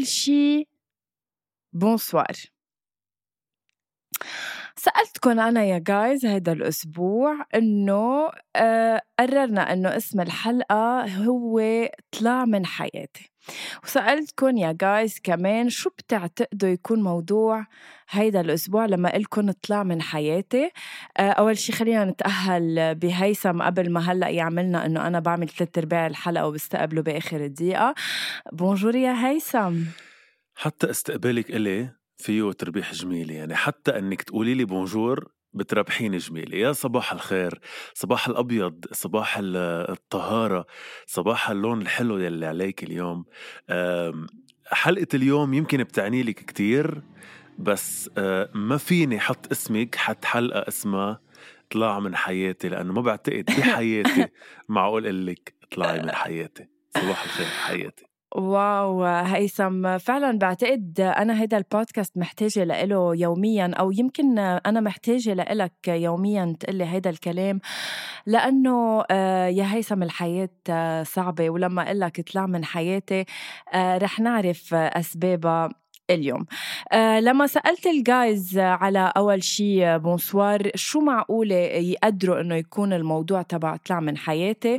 [0.00, 0.66] أول شي
[1.72, 2.36] بونسوار
[4.82, 11.62] سألتكم أنا يا جايز هيدا الأسبوع إنه آه قررنا إنه اسم الحلقة هو
[12.18, 13.30] طلع من حياتي.
[13.84, 17.66] وسألتكم يا جايز كمان شو بتعتقدوا يكون موضوع
[18.10, 20.70] هيدا الأسبوع لما إلكن طلع من حياتي؟
[21.16, 26.06] آه أول شي خلينا نتأهل بهيثم قبل ما هلأ يعملنا إنه أنا بعمل ثلاث أرباع
[26.06, 27.94] الحلقة وبستقبله بآخر الدقيقة.
[28.52, 29.74] بونجور يا هيثم.
[30.54, 36.72] حتى استقبالك إلي فيه تربيح جميل يعني حتى إنك تقولي لي بونجور بتربحيني جميل يا
[36.72, 37.60] صباح الخير
[37.94, 40.66] صباح الأبيض صباح الطهارة
[41.06, 43.24] صباح اللون الحلو يلي عليك اليوم.
[44.66, 47.02] حلقة اليوم يمكن بتعني لك كتير
[47.58, 48.10] بس
[48.54, 51.20] ما فيني حط اسمك حط حلقة اسمها
[51.70, 54.26] طلع من حياتي لأنه ما بعتقد بحياتي
[54.68, 56.66] معقول أقول لك اطلعي من حياتي.
[56.96, 58.09] صباح الخير حياتي.
[58.36, 65.88] wow هيثم فعلا بعتقد أنا هيدا البودكاست محتاجة لإله يوميا أو يمكن أنا محتاجة لإلك
[65.88, 67.60] يوميا تقلي هيدا الكلام
[68.26, 70.48] لأنه آه، يا هيثم الحياة
[71.02, 73.24] صعبة ولما أقول لك اطلع من حياتي
[73.74, 75.68] آه، رح نعرف أسبابها.
[76.10, 76.46] اليوم.
[76.92, 83.42] أه لما سألت ال guys على أول شي bonsoir شو معقولة يقدروا إنه يكون الموضوع
[83.42, 84.78] تبع طلع من حياتي؟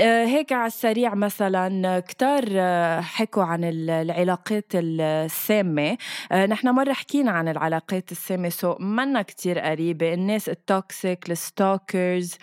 [0.00, 2.44] أه هيك على السريع مثلا كتار
[3.02, 5.96] حكوا عن العلاقات السامة.
[6.32, 10.14] أه نحن مرة حكينا عن العلاقات السامة so منا كتير قريبة.
[10.14, 12.38] الناس ال toxic ال stalkers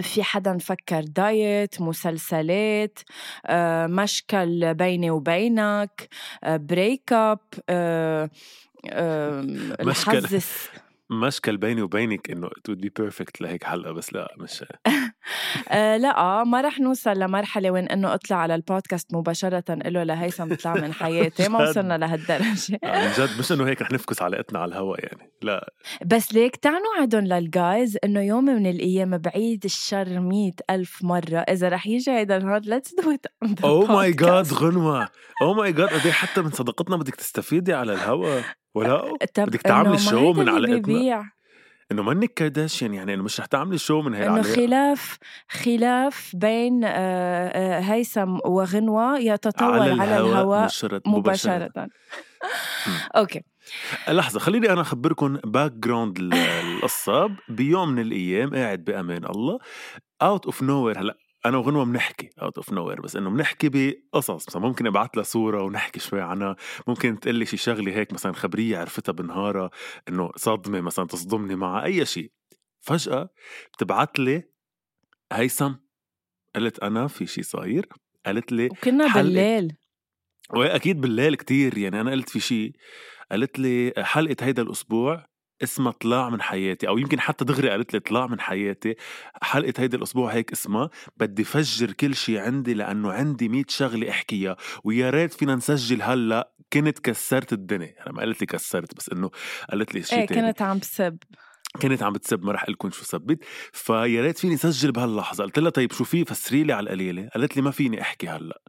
[0.00, 2.98] في حدا مفكر date مسلسلات
[3.46, 6.08] آه، مشكل بيني وبينك
[6.46, 7.38] break up
[9.80, 10.40] مشكل
[11.12, 14.64] مشكل بيني وبينك إنه it would be perfect لهيك حلقة بس لا مش
[15.68, 20.74] آه لا ما رح نوصل لمرحلة وين إنه اطلع على البودكاست مباشرة له لهيثم طلع
[20.74, 22.78] من حياتي ما وصلنا لهالدرجة.
[22.84, 25.72] عن جد مش إنه هيك رح نفكس علاقتنا على الهواء يعني لا.
[26.06, 31.68] بس ليك تعالوا لل guys إنه يوم من الأيام بعيد الشر مية ألف مرة إذا
[31.68, 33.26] رح يجي هيدا النهار let's do it
[33.64, 35.08] oh my God غنوة.
[35.42, 40.32] oh my God قد حتى من صداقتنا بدك تستفيدي على الهواء ولا؟ بدك تعملي show
[40.32, 41.30] من علاقتنا
[41.92, 45.18] إنه منك كارداشيان يعني إنه مش رح تعملي show من هي إنه خلاف
[45.48, 46.84] خلاف بين
[47.84, 51.70] هيثم وغنوة يتطور على الهواء, على الهواء مباشرة, مباشرة.
[53.16, 53.42] أوكي.
[54.08, 57.30] لحظة خليني أنا أخبركم background القصة.
[57.48, 59.58] بيوم من الأيام قاعد بأمان الله
[60.22, 61.16] out of nowhere هلا
[61.46, 64.48] أنا وغنوة بنحكي out of nowhere بس إنه بنحكي بقصص.
[64.48, 66.56] مثلا ممكن ابعث لها صورة ونحكي شوي عنها.
[66.88, 69.70] ممكن تقول لي شي شغلة هيك مثلا خبرية عرفتها بنهارها
[70.08, 72.32] إنه صدمة مثلا تصدمني معها أي شيء
[72.80, 73.28] فجأة
[73.72, 74.42] بتبعث لي
[75.32, 75.74] هيثم.
[76.54, 77.88] قلت أنا في شيء صاير.
[78.26, 79.76] قالت لي وكنا بالليل.
[80.50, 82.72] وأكيد بالليل كتير يعني أنا قلت في شيء
[83.30, 85.31] قالت لي حلقة هيدا الأسبوع
[85.62, 88.94] اسمها طلع من حياتي أو يمكن حتى دغري قالت لي طلع من حياتي.
[89.42, 94.56] حلقة هيدا الأسبوع هيك اسمها بدي فجر كل شيء عندي لأنه عندي مية شغلة أحكيها
[94.84, 97.94] ويا ريت فينا نسجل هلأ كنت كسرت الدنيا.
[98.06, 99.30] أنا ما قالت لي كسرت بس إنه
[99.70, 101.18] قالت لي شيء إيه كنت عم بسب.
[101.80, 103.44] كانت عم بتسب ما رح لكم شو سبت.
[103.72, 105.44] فيا ريت فيني سجل بهاللحظة.
[105.44, 107.28] قلت لها طيب شو في؟ فسري لي على القليلة.
[107.34, 108.60] قالت لي ما فيني أحكي هلأ.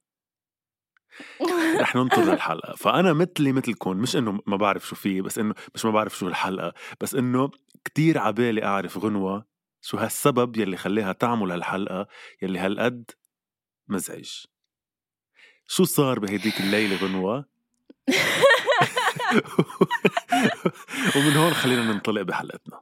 [1.81, 2.75] رح ننطر الحلقة.
[2.75, 6.27] فأنا مثلي مثلكم مش إنه ما بعرف شو في بس انه مش ما بعرف شو
[6.27, 7.51] الحلقة بس إنه
[7.85, 9.45] كتير عبالي أعرف غنوة
[9.81, 12.07] شو هالسبب يلي خليها تعمل هالحلقة
[12.41, 13.11] يلي هالقد
[13.87, 14.45] مزعج.
[15.67, 17.45] شو صار بهديك الليلة غنوة؟
[21.15, 22.81] ومن هون خلينا ننطلق بحلقتنا.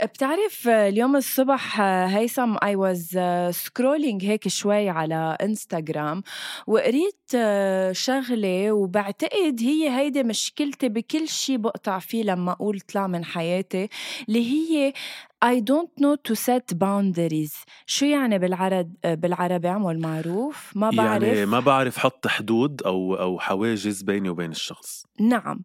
[0.00, 3.16] بتعرف اليوم الصبح هيثم I was
[3.56, 6.22] scrolling هيك شوي على انستغرام
[6.66, 7.30] وقريت
[7.92, 13.88] شغلة وبعتقد هي هيدي مشكلتي بكل شي بقطع فيه لما أقول طلع من حياتي
[14.28, 14.92] اللي هي
[15.44, 17.64] I don't know to set boundaries.
[17.86, 21.22] شو يعني بالعرب بالعربي عمل معروف؟ ما بعرف.
[21.22, 25.06] يعني ما بعرف حط حدود أو أو حواجز بيني وبين الشخص.
[25.20, 25.64] نعم.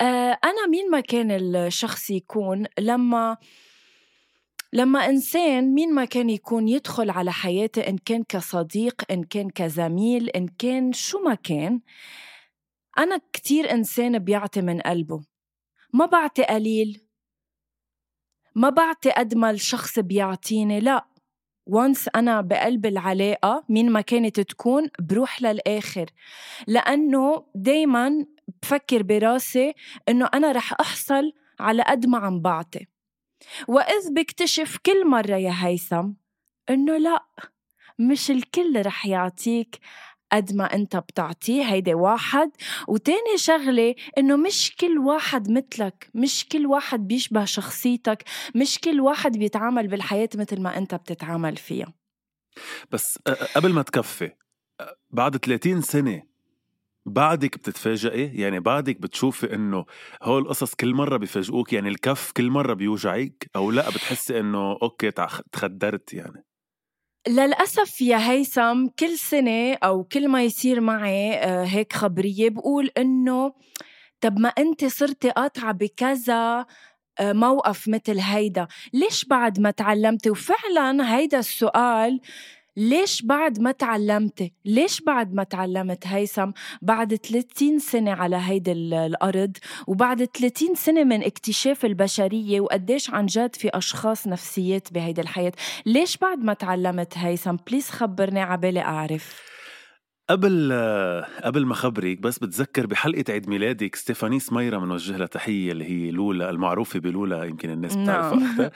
[0.00, 3.36] آه، أنا مين ما كان الشخص يكون لما
[4.72, 10.28] لما إنسان مين ما كان يكون يدخل على حياتي إن كان كصديق إن كان كزميل
[10.28, 11.80] إن كان شو ما كان
[12.98, 15.20] أنا كتير إنسان بيعطي من قلبه.
[15.92, 17.09] ما بعطي قليل.
[18.54, 21.06] ما بعطي قد ما الشخص بيعطيني لا.
[21.66, 26.06] وانس أنا بقلب العلاقة مين ما كانت تكون بروح للآخر.
[26.66, 28.26] لأنه دايما
[28.62, 29.74] بفكر براسي
[30.08, 32.86] إنه أنا رح أحصل على قد ما عم بعطي.
[33.68, 36.10] وإذ بكتشف كل مرة يا هيثم
[36.70, 37.24] إنه لأ
[37.98, 39.78] مش الكل رح يعطيك
[40.32, 42.50] قد ما انت بتعطيه هيدي واحد.
[42.88, 48.24] وتاني شغلة إنه مش كل واحد مثلك مش كل واحد بيشبه شخصيتك
[48.54, 51.92] مش كل واحد بيتعامل بالحياة مثل ما انت بتتعامل فيها.
[52.90, 53.18] بس
[53.56, 54.30] قبل ما تكفي
[55.10, 56.22] بعد 30 سنة
[57.06, 59.84] بعدك بتتفاجئي؟ يعني بعدك بتشوفي إنه
[60.22, 65.10] هول القصص كل مرة بيفاجئوك؟ يعني الكف كل مرة بيوجعك أو لأ بتحسي إنه أوكي
[65.52, 66.44] تخدرت يعني؟
[67.28, 73.52] للأسف يا هيثم كل سنة أو كل ما يصير معي آه، هيك خبرية بقول إنه
[74.20, 76.66] طب ما أنت صرتي قاطعة بكذا
[77.20, 78.66] آه، موقف مثل هيدا.
[78.92, 82.20] ليش بعد ما تعلمتي؟ وفعلا هيدا السؤال
[82.76, 86.50] ليش بعد ما تعلمتي؟ ليش بعد ما تعلمت هيثم
[86.82, 89.56] بعد 30 سنة على هيدي الأرض
[89.86, 95.52] وبعد 30 سنة من اكتشاف البشرية وقديش عن جد في أشخاص نفسيات بهيدي الحياة
[95.86, 99.50] ليش بعد ما تعلمت هيثم؟ please خبرني عبالي أعرف
[100.30, 100.72] قبل
[101.44, 106.10] قبل ما خبرك بس بتذكر بحلقة عيد ميلادك ستيفاني سميرة بنوجه لها تحية اللي هي
[106.10, 108.50] لولا المعروفة بلولا يمكن الناس بتعرفها نعم.
[108.50, 108.70] أكثر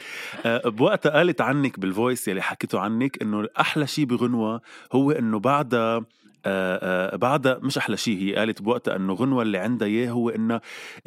[0.47, 4.61] آه، بوقتها قالت عنك بال voice يلي حكيته عنك إنه أحلى شيء بغنوة
[4.93, 6.05] هو إنه بعدها
[6.47, 10.31] آه، آه، بعدها مش أحلى شيء هي قالت بوقتها إنه غنوة اللي عندها إياه هو
[10.31, 10.61] انها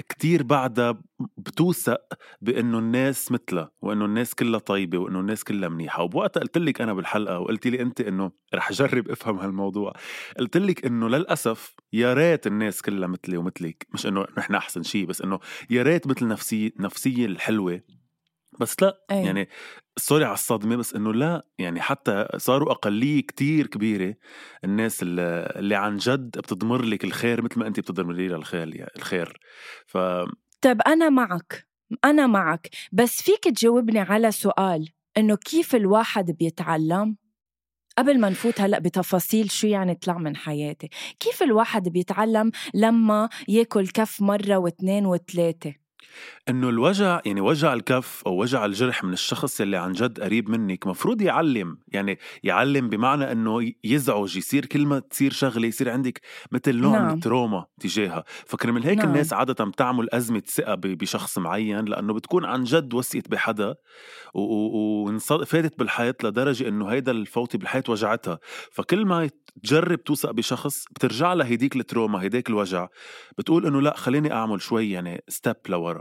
[0.10, 1.02] كتير بعدها
[1.38, 2.02] بتوثق
[2.42, 6.04] بإنه الناس مثلها وإنه الناس كلها طيبة وإنه الناس كلها منيحة.
[6.04, 9.94] وبوقتها قلت لك أنا بالحلقة وقلت لي أنت إنه رح أجرب أفهم هالموضوع.
[10.40, 15.06] قلت لك إنه للأسف يا ريت الناس كلها مثلي ومثلك مش إنه نحن أحسن شيء
[15.06, 17.82] بس إنه يا ريت مثل نفسيه نفسيه الحلوة
[18.60, 19.26] بس لا أي.
[19.26, 19.50] يعني
[19.98, 24.16] سوري على الصدمة بس إنه لا يعني حتى صاروا أقلية كتير كبيرة
[24.64, 29.40] الناس اللي, عن جد بتضمر لك الخير مثل ما انت بتضمري لها الخير يعني الخير.
[29.88, 29.98] ف
[30.62, 31.68] طب أنا معك
[32.06, 37.18] أنا معك بس فيك تجاوبني على سؤال إنه كيف الواحد بيتعلم؟
[37.98, 40.90] قبل ما نفوت هلأ بتفاصيل شو يعني طلع من حياتي
[41.20, 45.74] كيف الواحد بيتعلم لما ياكل كف مرة واثنين وثلاثة؟
[46.50, 50.88] إنه الوجع يعني وجع الكف أو وجع الجرح من الشخص اللي عن جد قريب منك
[50.88, 56.22] مفروض يعلم يعني يعلم بمعنى إنه يزعج يصير كل ما تصير شغلة يصير عندك
[56.52, 57.08] مثل نوع نعم.
[57.08, 59.08] من ال trauma تجاهها فكر من هيك نعم.
[59.08, 63.76] الناس عادة بتعمل أزمة ثقة بشخص معين لأنه بتكون عن جد وثقت بحدا
[64.34, 68.40] وفاتت بالحياة لدرجة إنه هيدا الفوتي بالحياة وجعتها
[68.72, 69.30] فكل ما
[69.64, 72.88] تجرب توثق بشخص بترجع لها هيديك ال trauma هيداك الوجع
[73.38, 75.97] بتقول إنه لأ خليني أعمل شوي يعني step لورا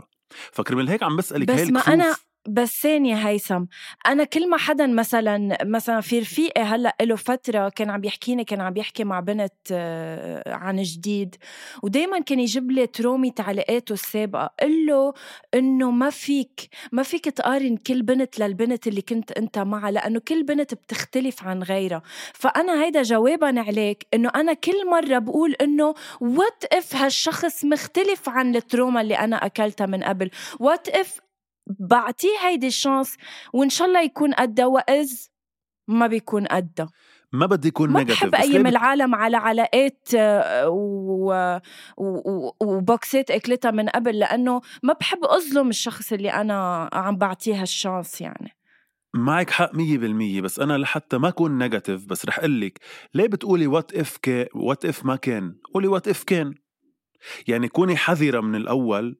[0.51, 2.15] فكرمال هيك عم بسألك بس ما أنا
[2.47, 3.65] بس ثانية هيثم.
[4.07, 8.61] أنا كل ما حدا مثلا مثلا في رفيقي هلأ له فترة كان عم يحكيني كان
[8.61, 11.35] عم يحكي مع بنت آه، عن جديد
[11.83, 15.13] ودايما كان يجيب لي trauma تعليقاته السابقة قل له
[15.53, 20.43] إنه ما فيك ما فيك تقارن كل بنت للبنت اللي كنت أنت معها لأنه كل
[20.43, 22.01] بنت بتختلف عن غيرها.
[22.33, 28.55] فأنا هيدا جوابا عليك إنه أنا كل مرة بقول إنه what if هالشخص مختلف عن
[28.55, 31.26] ال trauma اللي أنا أكلتها من قبل؟ what if
[31.79, 33.17] بعطيه هيدي ال chance
[33.53, 35.13] وإن شاء الله يكون قدها وإذا
[35.87, 36.89] ما بيكون قدها
[37.31, 41.59] ما بدي يكون ما بحب ايم العالم على علاقات آه، و...
[41.97, 42.51] و...
[42.61, 48.55] وبوكسات أكلتها من قبل لأنه ما بحب أظلم الشخص اللي أنا عم بعطيه هالشانس يعني.
[49.13, 52.79] معك حق مية بالمية بس أنا لحتى ما أكون نيجاتيف بس رح لك
[53.13, 56.53] ليه بتقولي وات إف كي وات إف ما كان؟ قولي وات إف كان.
[57.47, 59.19] يعني كوني حذرة من الأول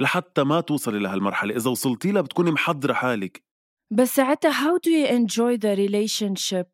[0.00, 3.48] لحتى ما توصلي لهالمرحلة إذا وصلتي لها بتكوني محضرة حالك.
[3.90, 6.66] بس ساعتها how do you enjoy the relationship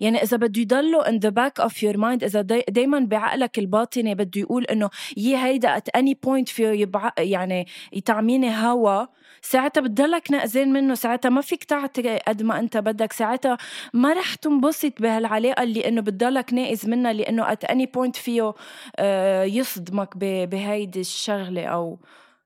[0.00, 4.14] يعني إذا بده يضلوا in the back of your mind إذا داي دايما بعقلك الباطني
[4.14, 9.06] بده يقول إنه يي هيدا at any point فيه يبع يعني يطعميني هوا.
[9.42, 10.94] ساعتها بتضلك نقزان منه.
[10.94, 13.12] ساعتها ما فيك تعطي قد ما أنت بدك.
[13.12, 13.58] ساعتها
[13.92, 18.54] ما رح تنبسط بهالعلاقة اللي إنه بتضلك ناقز منها لإنه at any point فيه
[18.96, 21.98] آه، يصدمك بهيدي الشغلة أو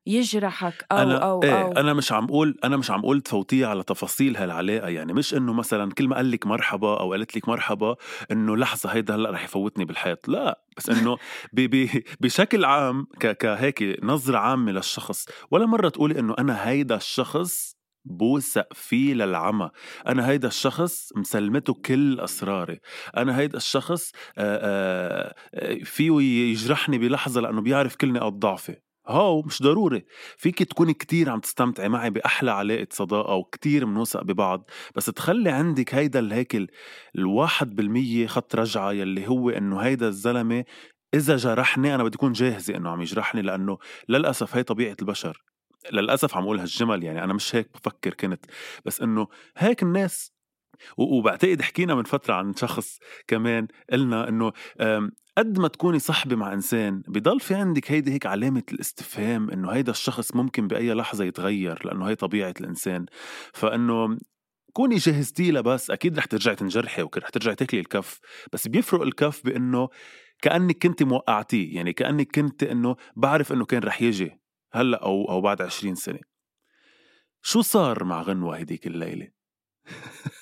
[0.07, 3.67] يجرحك أو أنا أو إيه أو أنا مش عم أقول أنا مش عم أقول تفوتيه
[3.67, 4.89] على تفاصيل هالعلاقة.
[4.89, 7.97] يعني مش إنه مثلا كل ما قال لك مرحبا أو قالت لك مرحبا
[8.33, 10.29] إنه لحظة هيدا هلأ رح يفوتني بالحيط.
[10.29, 11.17] لا بس إنه
[11.53, 15.27] ب- ب- بشكل عام كهيك نظرة عامة للشخص.
[15.51, 19.71] ولا مرة تقولي إنه أنا هيدا الشخص بوثق فيه للعمى.
[20.07, 22.81] أنا هيدا الشخص مسلمته كل أسراري.
[23.17, 24.13] أنا هيدا الشخص
[25.85, 26.21] فيه
[26.51, 28.77] يجرحني بلحظة لأنه بيعرف كل نقاط ضعفي.
[29.09, 30.05] هاو مش ضروري.
[30.39, 34.71] فيك تكوني كتير عم تستمتعي معي بأحلى علاقة صداقة وكتير منوثق ببعض.
[34.97, 36.69] بس تخلي عندك هيدا الهيك ال-
[37.19, 40.65] الواحد بالمية خط رجعة يلي هو إنه هيدا الزلمة
[41.15, 45.43] إذا جرحني أنا بدي أكون جاهزة إنه عم يجرحني لأنه للأسف هي طبيعة البشر.
[45.93, 48.45] للأسف عم أقول هالجمل يعني أنا مش هيك بفكر كنت.
[48.85, 50.33] بس إنه هيك الناس.
[50.97, 52.99] وبعتقد حكينا من فترة عن شخص
[53.29, 54.53] كمان قلنا إنه
[55.39, 59.93] قد ما تكوني صحبة مع إنسان بضل في عندك هيدي هيك علامة الاستفهام إنه هيدا
[59.93, 63.07] الشخص ممكن بأي لحظة يتغير لأنه هي طبيعة الإنسان
[63.53, 64.19] فإنه
[64.73, 68.21] كوني جهزتي لها بس أكيد رح ترجعي تنجرحي ورح ترجعي تاكلي الكف
[68.53, 69.89] بس بيفرق الكف بإنه
[70.43, 74.41] كأنك كنت موقعتيه يعني كأنك كنت إنه بعرف إنه كان رح يجي
[74.73, 76.21] هلأ أو أو بعد عشرين سنة
[77.43, 79.29] شو صار مع غنوة هيديك الليلة؟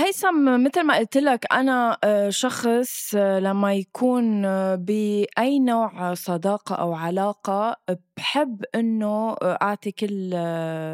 [0.00, 6.74] هيثم مثل ما قلت لك أنا آه، شخص آه، لما يكون آه، بأي نوع صداقة
[6.74, 7.76] أو علاقة
[8.16, 10.30] بحب إنه أعطي كل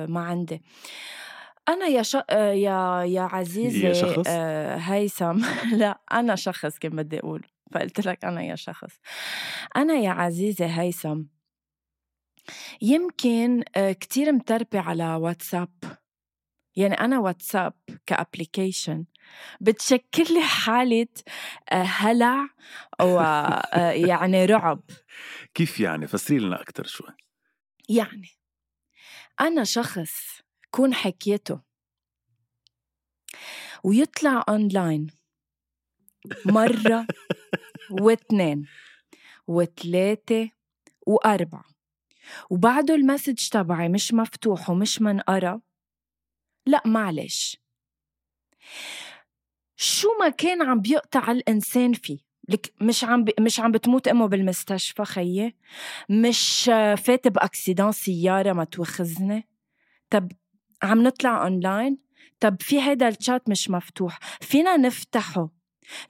[0.08, 0.62] ما عندي.
[1.68, 2.14] أنا يا ش...
[2.30, 4.28] يا يا عزيزي يا شخص؟
[4.88, 5.40] هيثم.
[5.80, 9.00] لا أنا شخص كان بدي أقول فقلت لك أنا يا شخص.
[9.76, 11.22] أنا يا عزيزي هيثم
[12.82, 15.68] يمكن كتير متربي على واتساب.
[16.76, 17.72] يعني أنا واتساب
[18.06, 19.04] ك application.
[19.60, 21.06] بتشكل لي حالة
[21.70, 22.48] آه، هلع
[23.00, 24.82] ويعني رعب.
[25.54, 27.08] كيف يعني؟ فسري لنا أكتر شوي.
[27.88, 28.28] يعني
[29.40, 30.40] أنا شخص
[30.70, 31.60] كون حكيته.
[33.84, 35.06] ويطلع أونلاين
[36.46, 37.06] مرة
[37.90, 38.66] واثنين
[39.46, 40.50] وثلاثة
[41.06, 41.64] وأربعة.
[42.50, 45.60] وبعده المسج تبعي مش مفتوح ومش منقرا
[46.66, 47.56] لا معلش.
[49.76, 52.18] شو ما كان عم بيقطع الإنسان فيه
[52.48, 53.30] لك مش عم ب...
[53.40, 55.54] مش عم بتموت أمه بالمستشفى خيي.
[56.08, 56.64] مش
[56.98, 59.48] فات بأكسيدان سيارة ما توخزني
[60.10, 60.32] طب
[60.82, 61.98] عم نطلع أونلاين؟
[62.40, 64.18] طب في هيدا الشات مش مفتوح.
[64.40, 65.50] فينا نفتحه.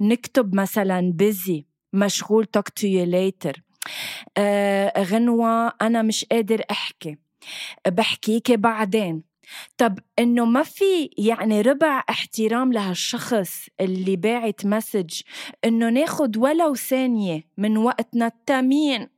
[0.00, 3.60] نكتب مثلا بيزي مشغول to you later.
[4.36, 7.18] آه غنوة أنا مش قادر أحكي.
[7.88, 9.22] بحكيكي بعدين.
[9.78, 15.20] طب إنه ما في يعني ربع احترام لهالشخص اللي باعت مسج
[15.64, 19.08] إنه ناخد ولو ثانية من وقتنا الثمين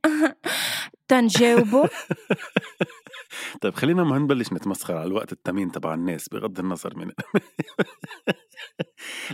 [1.07, 1.89] تنجاوبه؟
[3.61, 7.11] طيب خلينا ما نبلش نتمسخر على الوقت الثمين تبع الناس بغض النظر من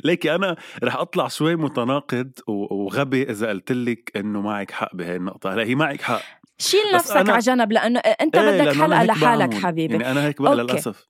[0.05, 5.53] ليكي أنا رح أطلع شوي متناقض وغبي إذا قلت لك إنه معك حق بهي النقطة
[5.53, 6.21] هلا هي معك حق.
[6.57, 8.77] شيل نفسك أنا- على جنب لأنه أنت إيه، بدك هيك
[9.09, 9.63] لحالك بعمل.
[9.65, 9.93] حبيبي.
[9.93, 10.55] يعني أنا هيك بقى.
[10.55, 11.07] للأسف.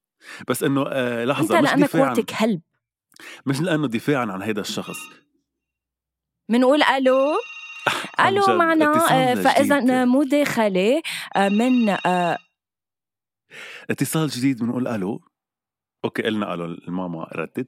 [0.48, 2.62] بس إنه آه أنت لحظه مش لأنك وقتك كلب
[3.46, 4.98] مش لأنه دفاعا عن هيدا الشخص.
[6.50, 7.16] منقول ألو؟
[8.28, 10.06] ألو معنا آه، فاذا.
[10.06, 11.02] مداخلة
[11.36, 12.38] آه، من آه،
[13.90, 15.22] اتصال جديد بنقول ألو.
[16.06, 17.68] أوكي قلنا ألو الماما ردت.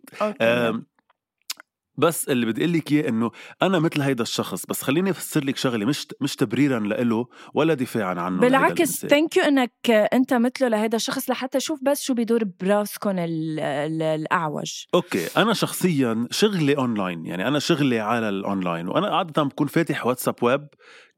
[1.98, 5.58] بس اللي بدي أقول لك إياه إنه أنا مثل هيدا الشخص بس خليني أفسر لك
[5.58, 9.06] شغلة مش مش تبريرا لإله ولا دفاعا عنه لهيدا بالعكس.
[9.06, 14.02] ثانك يو إنك أنت مثله لهذا الشخص لحتى شوف بس شو بيدور براسكم ال- ال-
[14.02, 20.06] الأعوج أوكي أنا شخصيا شغلي اونلاين يعني أنا شغلي على الاونلاين وأنا عاده بكون فاتح
[20.06, 20.68] واتساب ويب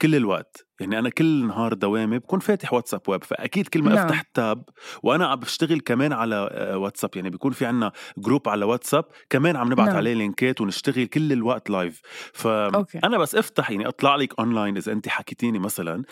[0.01, 4.05] كل الوقت يعني أنا كل نهار دوامي بكون فاتح واتساب ويب فأكيد كل ما نعم.
[4.05, 4.63] أفتح tab
[5.03, 9.55] وأنا عم بشتغل كمان على آه، واتساب يعني بيكون في عنا group على واتساب كمان
[9.55, 9.97] عم نبعت نعم.
[9.97, 12.01] عليه linkات ونشتغل كل الوقت live.
[12.33, 16.03] فانا بس أفتح يعني أطلع لك اونلاين إذا انت حكيتيني مثلا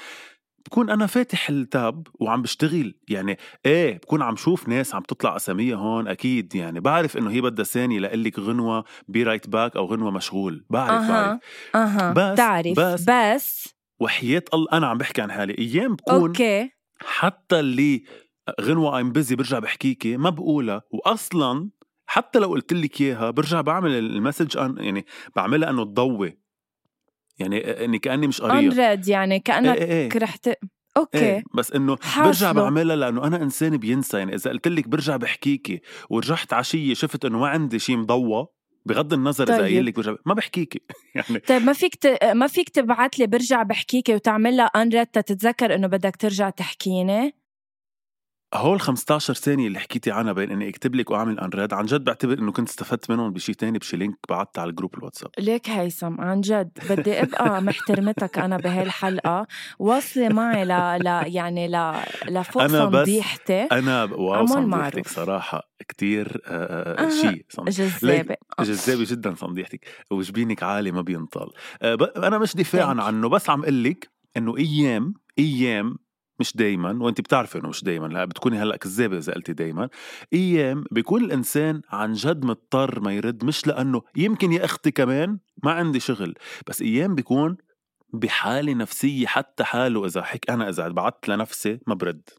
[0.66, 5.36] بكون أنا فاتح ال tab وعم بشتغل يعني إيه بكون عم شوف ناس عم تطلع
[5.36, 9.86] أساميها هون أكيد يعني بعرف إنه هي بدها ثانية لقلك غنوة be right back أو
[9.86, 11.40] غنوة مشغول بعرف بعرف أها
[11.76, 15.56] أها بس- تعرف بس- بس وحياة الله أنا عم بحكي عن حالي.
[15.58, 16.70] أيام بكون أوكي.
[17.00, 18.04] حتى اللي
[18.62, 20.82] غنوة I'm busy برجع بحكيكي ما بقولها.
[20.92, 21.70] واصلا
[22.06, 26.40] حتى لو قلت لك إياها برجع بعمل ال message un يعني بعملها إنه تضوي.
[27.40, 30.20] يعني إني كأني مش قاريه unread يعني كأنك إيه إيه.
[30.20, 30.50] رحت
[30.98, 31.20] أوكي.
[31.20, 31.98] إيه بس إنه.
[32.18, 34.18] برجع بعملها لأنه أنا إنسان بينسى.
[34.18, 38.48] يعني إذا قلت لك برجع بحكيكي ورجعت عشية شفت إنه ما عندي شيء مضوى
[38.88, 39.62] بغض النظر إذا طيب.
[39.62, 40.82] قايل لك برجع ما بحكيكي
[41.16, 42.24] يعني طيب ما فيك ت...
[42.24, 47.34] ما فيك تبعت لي برجع بحكيكي وتعمل لها unread تتذكر إنه بدك ترجع تحكيني
[48.54, 52.40] هول 15 ثانية اللي حكيتي عنها بين إني أكتب لك وأعمل unread عن جد بعتبر
[52.40, 55.30] إنه كنت استفدت منهم بشيء تاني بشي link بعتها على ال group الواتساب.
[55.40, 56.72] ليك هيثم عن جد.
[56.90, 59.48] بدي أبقى محترمتك أنا بهاي الحلقة
[59.80, 60.68] واصلة معي ل...
[61.04, 61.36] ل...
[61.36, 61.94] يعني ل...
[62.30, 63.62] لفوق أنا بس صنديحتي.
[63.62, 65.08] أنا واو عمول صنديحتك.
[65.08, 67.64] صراحة كتير آه آه، شيء آه.
[67.64, 68.36] جذابة.
[69.04, 71.50] جدا صنديحتك وجبينك عالي ما بينطال.
[71.82, 73.02] آه ب- أنا مش دفاعا.
[73.02, 75.96] عنه بس عم أقول لك إنه أيام أيام
[76.40, 79.90] مش دايما وانت بتعرفي إنه مش دايما لا بتكوني هلأ كذابة إذا قلتي دايما.
[80.34, 85.72] أيام بيكون الإنسان عن جد مضطر ما يرد مش لأنه يمكن يا أختي كمان ما
[85.72, 86.34] عندي شغل
[86.68, 87.58] بس أيام بيكون
[88.14, 92.30] بحالة نفسية حتى حاله إذا حك أنا إذا بعت لنفسي ما برد.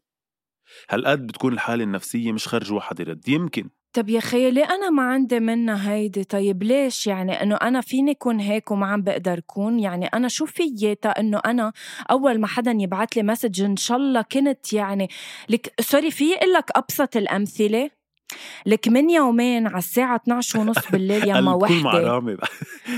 [0.89, 3.69] هالقد بتكون الحالة النفسية مش خرج واحد يرد يمكن.
[3.93, 8.13] طب يا خيي ليه أنا ما عندي منها هيدي؟ طيب ليش يعني؟ إنه أنا فيني
[8.13, 11.73] كون هيك وما عم بقدر كون؟ يعني أنا شو فيي تا إنه أنا
[12.11, 15.09] أول ما حدا يبعت لي مسج إن شاء الله كنت يعني
[15.49, 17.89] لك سوري في أقول لك أبسط الأمثلة؟
[18.65, 22.07] لك من يومين على الساعة 12 ونص بالليل يما قال بكون مع وحدة.
[22.07, 22.37] رامي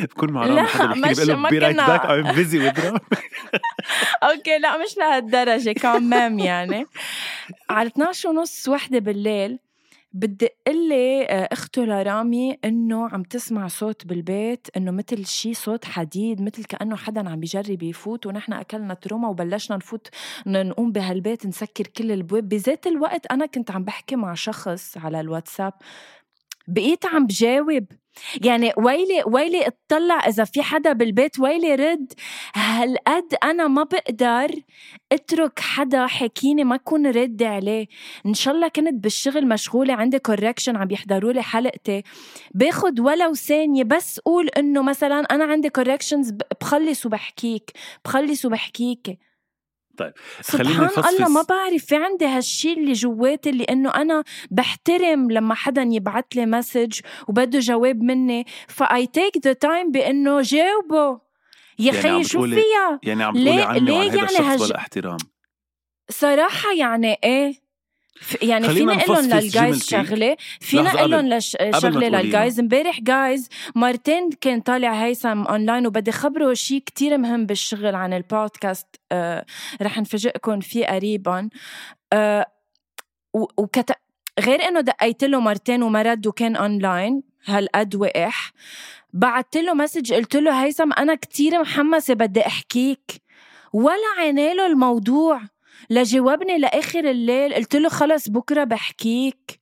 [0.03, 2.99] بكون مع لا، رامي حدا بيحكي مش- لي بقول ما له باك بيزي وذ رامي.
[4.23, 6.85] أوكي لا مش لهالدرجة كمان يعني.
[7.69, 9.59] على 12 ونص وحدة بالليل
[10.13, 16.41] بتدق لي آه، اخته لرامي إنه عم تسمع صوت بالبيت إنه مثل شي صوت حديد
[16.41, 20.07] مثل كأنه حدا عم بيجرب يفوت ونحن أكلنا trauma وبلشنا نفوت
[20.47, 22.49] نقوم بهالبيت نسكر كل البواب.
[22.49, 25.73] بذات الوقت أنا كنت عم بحكي مع شخص على الواتساب
[26.67, 27.85] بقيت عم بجاوب.
[28.43, 32.13] يعني ويلي ويلي اطلع إذا في حدا بالبيت ويلي رد
[32.55, 34.51] هالقد أنا ما بقدر
[35.11, 37.87] أترك حدا حكيني ما أكون رد عليه؟
[38.25, 42.03] إن شاء الله كنت بالشغل مشغولة عندي correction عم يحضروا لي حلقتي.
[42.53, 46.31] باخد ولو ثانية بس قول إنه مثلا أنا عندي corrections
[46.61, 47.71] بخلص وبحكيك
[48.05, 49.19] بخلص وبحكيك.
[49.97, 55.31] طيب خليني سبحان الله ما بعرف في عندي هالشي اللي جواتي اللي إنه أنا بحترم
[55.31, 61.21] لما حدا يبعت لي message وبده جواب مني ف I take the time بإنه جاوبه.
[61.79, 64.77] يا يعني شو فيها يعني عم تقولي عني ليه وعن هذا يعني الشخص هج- ولا
[64.77, 65.17] احترام؟
[66.09, 67.53] صراحة يعني إيه؟
[68.41, 69.83] يعني لهم نفصفص لل guys.
[69.83, 71.39] شغلة فينا أقول لهم
[71.79, 77.45] شغلة لل guys امبارح guys مرتين كان طالع هيثم اونلاين وبدي خبره شيء كتير مهم
[77.45, 79.45] بالشغل عن البودكاست آه
[79.81, 81.49] رح نفاجئكم فيه قريبا.
[82.13, 82.45] آه
[83.33, 83.91] وكت...
[84.39, 88.51] غير إنه دقيت له مرتين وما رد وكان اونلاين هالقد وقح
[89.13, 93.21] بعت له مسج قلت له هيثم أنا كتير محمسة بدي أحكيك.
[93.73, 95.41] ولا عيناله الموضوع.
[95.89, 97.53] لجاوبني لآخر الليل.
[97.53, 99.61] قلت له خلص بكرة بحكيك.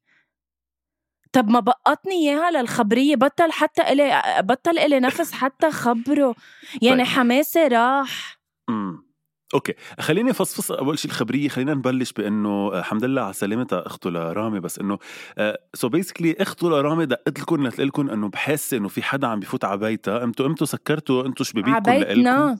[1.32, 3.15] طب ما بقطني إياها للخبرية.
[3.15, 6.36] بطل حتى إلي بطل إلي نفس حتى خبره.
[6.82, 7.13] يعني طيب.
[7.13, 8.39] حماسي راح.
[8.69, 9.10] امم
[9.54, 9.73] okay.
[10.00, 11.50] خليني فصفص أول شيء الخبرية.
[11.50, 14.60] خلينا نبلش بإنه آه، الحمد لله على سلامتها أخته لرامي.
[14.60, 14.98] بس إنه
[15.73, 19.65] so basically أخته لرامي دقت لكم لتقول لكم إنه بحس إنه في حدا عم بفوت
[19.65, 20.24] على بيتها.
[20.24, 21.26] أنتوا امتوا سكرتوا.
[21.26, 22.58] أنتوا شبابيكم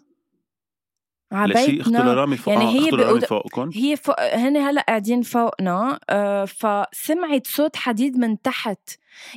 [1.32, 6.00] عبيتنا عبيتنا لرامي فوق يعني يعني هي بقود- فوقكم هي فوق هن هلا قاعدين فوقنا
[6.10, 8.80] آه فسمعت صوت حديد من تحت.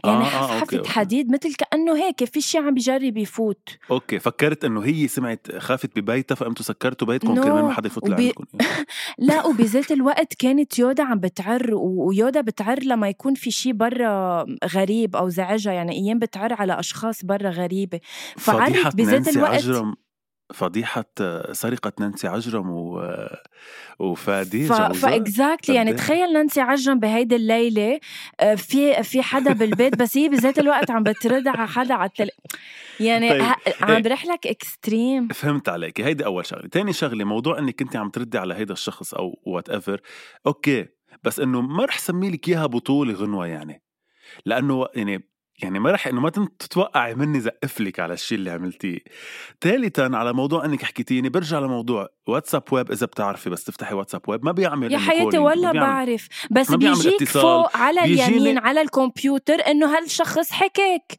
[0.05, 0.89] يعني آه، آه آه، okay.
[0.89, 3.69] حديد مثل كأنه هيك في شيء عم بيجرب يفوت.
[3.91, 7.45] okay فكرت إنه هي سمعت خافت ببيتها فقمتوا سكرتوا بيتكم No.
[7.45, 8.45] كرمال ما حدا يفوت وبي- لعندكم
[9.19, 15.17] لا وبذات الوقت كانت يودا عم بتعر ويودا بتعر لما يكون في شيء برا غريب
[15.17, 18.01] أو زعجها يعني أيام بتعر على أشخاص برا غريبة.
[18.37, 19.95] فعرفت بذات الوقت عجرم.
[20.55, 21.05] فضيحة
[21.53, 23.01] سرقة نانسي عجرم و...
[23.01, 23.43] آه،
[23.99, 24.73] وفادي ف...
[24.73, 28.01] ف exactly يعني؟ تخيل نانسي عجرم بهيدي الليلة
[28.41, 32.31] آه، في في حدا بالبيت بس هي بذات الوقت عم بترد على حدا على التل...
[33.01, 33.57] يعني طيب، ه...
[33.81, 36.01] عم برح لك extreme فهمت عليك.
[36.01, 36.69] هيدي أول شغلة.
[36.69, 40.01] تاني شغلة موضوع إنك كنت عم تردي على هيدا الشخص أو whatever
[40.47, 40.87] okay
[41.25, 43.83] بس إنه ما رح سمي لك إياها بطولة غنوة يعني.
[44.47, 45.32] لأنه يعني
[45.63, 48.99] يعني ما رح إنه ما تتوقعي مني زقف لك على الشيء اللي عملتيه.
[49.61, 54.45] ثالثا على موضوع إنك حكيتيني برجع لموضوع WhatsApp Web إذا بتعرفي بس تفتحي WhatsApp Web
[54.45, 57.25] ما بيعمل يا حياتي ولا بيعمل- بعرف بس بيجيك.
[57.25, 61.19] فوق على اليمين على الكمبيوتر إنه هالشخص حكيك.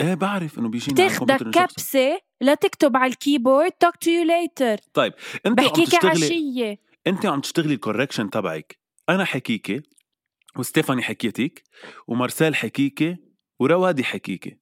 [0.00, 5.12] إيه بعرف إنه بيجيني بتاخدك كبسة لتكتب على ال keyboard talk to you later طيب
[5.46, 6.78] انت عم بحكيك تشتغلي عشية.
[7.06, 8.78] انت عم تشتغلي ال correction تبعك.
[9.08, 9.82] أنا حكيكي
[10.56, 11.62] وستيفاني حكيتك
[12.06, 13.16] ومارسيل حكيكي
[13.60, 14.58] وروادي حكيكي.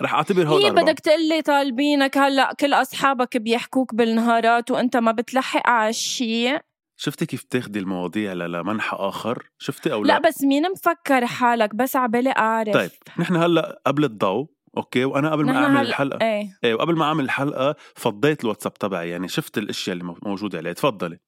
[0.00, 0.84] رح أعتبر هول هي أربعة.
[0.84, 6.60] بدك تقول لي طالبينك هلأ كل أصحابك بيحكوك بالنهارات وأنت ما بتلحق على الشيء؟
[6.96, 11.96] شفتي كيف بتاخدي المواضيع لمنحى آخر؟ شفتي أو لا, لا, بس مين مفكر حالك؟ بس
[11.96, 12.74] عبالي أعرف.
[12.74, 14.46] طيب نحن هلأ قبل الضوء
[14.76, 16.18] okay؟ وأنا قبل ما أعمل هلأ- الحلقة.
[16.26, 16.58] إيه.
[16.64, 20.72] إيه وقبل ما أعمل الحلقة فضيت الواتساب تبعي يعني شفت الأشياء اللي موجودة عليه.
[20.72, 21.18] تفضلي.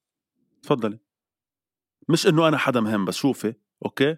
[0.62, 0.98] تفضلي.
[2.08, 3.54] مش إنه أنا حدا مهم بس شوفي
[3.84, 4.16] okay؟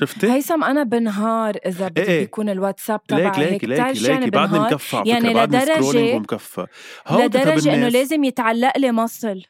[0.00, 2.08] شفتي؟ هيثم أنا بنهار إذا بدي إيه.
[2.08, 2.20] إيه.
[2.20, 6.66] بيكون الواتساب ليك تبعي ليك ليك شو يعني ليك بعدني مكفى يعني scrolling ومكفى
[7.10, 9.42] لدرجة إنه لازم يتعلق لي مصل.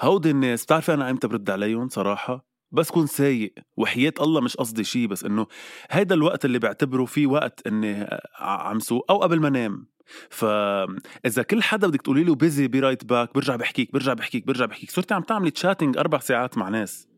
[0.00, 3.54] هودي الناس بتعرفي أنا إمتى برد عليهم صراحة؟ بس كون سايق.
[3.76, 5.46] وحياة الله مش قصدي شيء بس إنه
[5.90, 8.08] هيدا الوقت اللي بعتبره فيه وقت إني
[8.40, 9.86] عم سوق أو قبل ما انام
[10.30, 14.64] فاذا كل حدا بدك تقولي له busy be right back برجع بحكيك برجع بحكيك برجع
[14.64, 14.90] بحكيك.
[14.90, 17.08] صرتي عم تعملي chatting أربع ساعات مع ناس.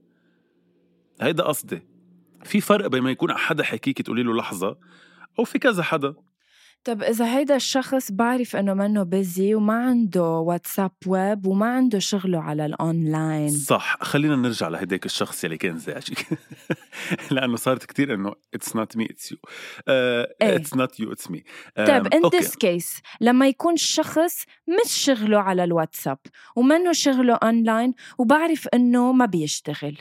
[1.20, 1.83] هيدا قصدي.
[2.44, 4.76] في فرق بين ما يكون حدا حكيك تقولي له لحظة
[5.38, 6.14] أو في كذا حدا؟
[6.85, 12.42] طب إذا هيدا الشخص بعرف إنه منه busy وما عنده WhatsApp Web وما عنده شغله
[12.42, 16.26] على الاونلاين صح خلينا نرجع لهداك الشخص اللي كان زعجك.
[17.31, 19.38] لأنه صارت كتير إنه it's not me it's you.
[20.42, 21.44] it's not you it's me
[21.76, 26.18] طيب in this case لما يكون الشخص مش شغله على الواتساب
[26.57, 29.96] ومنه شغله اونلاين وبعرف إنه ما بيشتغل.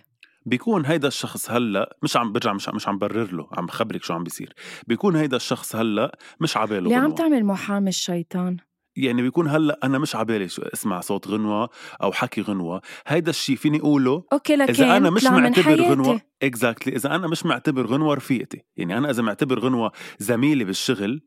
[0.45, 4.03] بيكون هيدا الشخص هلأ مش عم برجع مش عم, مش عم برر له عم بخبرك
[4.03, 4.53] شو عم بيصير.
[4.87, 7.11] بيكون هيدا الشخص هلأ مش عباله ليه عم.
[7.15, 8.57] تعمل محامي الشيطان؟
[8.95, 11.69] يعني بيكون هلأ أنا مش عبالي شو اسمع صوت غنوة
[12.03, 12.81] أو حكي غنوة.
[13.07, 15.81] هيدا الشيء فيني أقوله؟ okay لكن إذا أنا مش معتبر.
[15.81, 18.61] غنوة exactly إذا أنا مش معتبر غنوة رفيقتي.
[18.77, 21.21] يعني أنا إذا معتبر غنوة زميلي بالشغل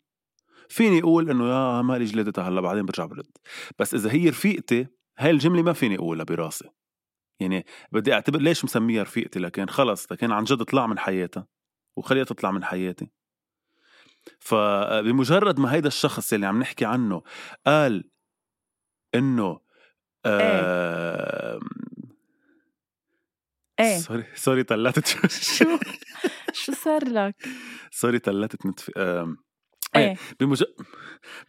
[0.68, 3.30] فيني أقول إنه يا مالي جلدتها هلأ بعدين برجع برد.
[3.78, 4.86] بس إذا هي رفيقتي
[5.18, 6.68] هاي الجملة ما فيني أقولها براسي.
[7.42, 11.46] يعني بدي أعتبر ليش مسميها رفيقتي؟ لكن خلص لكن عن جد طلع من حياتها
[11.96, 13.08] وخليها تطلع من حياتي.
[14.40, 17.22] فبمجرد ما هيدا الشخص اللي عم نحكي عنه
[17.66, 18.10] قال
[19.14, 19.60] إنه
[20.26, 21.60] آه
[23.80, 23.98] إيه.
[23.98, 25.28] sorry sorry طلعت شو؟
[26.52, 27.34] شو؟ صار لك؟
[27.90, 28.52] سوري طلعت.
[28.96, 29.36] آم،
[29.96, 30.16] إيه.
[30.40, 30.64] بمج...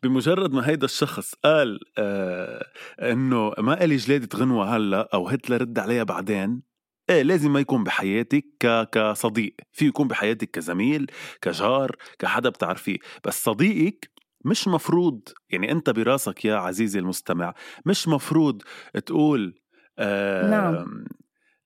[0.03, 2.65] بمجرد ما هيدا الشخص قال آه
[3.01, 6.61] إنه ما إلي جلادة غنوة هلأ أو هتلر رد عليها بعدين
[7.09, 8.89] إيه لازم ما يكون بحياتك ك...
[8.91, 9.55] كصديق.
[9.71, 12.97] في يكون بحياتك كزميل كجار كحدا بتعرفيه.
[13.25, 14.11] بس صديقك
[14.45, 17.53] مش مفروض يعني أنت براسك يا عزيزي المستمع
[17.85, 18.61] مش مفروض
[19.05, 19.59] تقول
[19.99, 21.05] آه نعم.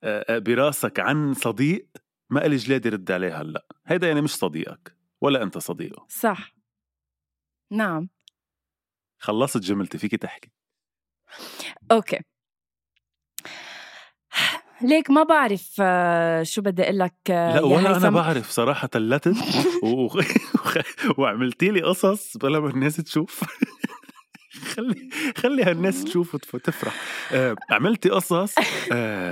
[0.04, 1.88] آه آه، براسك عن صديق
[2.30, 3.66] ما إلي جلادة رد عليه هلأ.
[3.86, 6.06] هيدا يعني مش صديقك ولا أنت صديقه.
[6.10, 6.57] صح.
[7.72, 8.10] نعم.
[9.20, 10.52] خلصت جملتي فيك تحكي.
[11.92, 12.20] أوكي.
[14.82, 18.10] ليك ما بعرف آه، شو بدي أقول لك آه، لا ولا أنا.
[18.10, 19.36] بعرف صراحة تلتت
[19.84, 20.08] و...
[21.22, 23.44] وعملتي لي قصص بلا ما الناس تشوف.
[24.76, 26.94] خلي خلي هالناس تشوف وتف- وتفرح
[27.34, 28.56] آه، عملتي قصص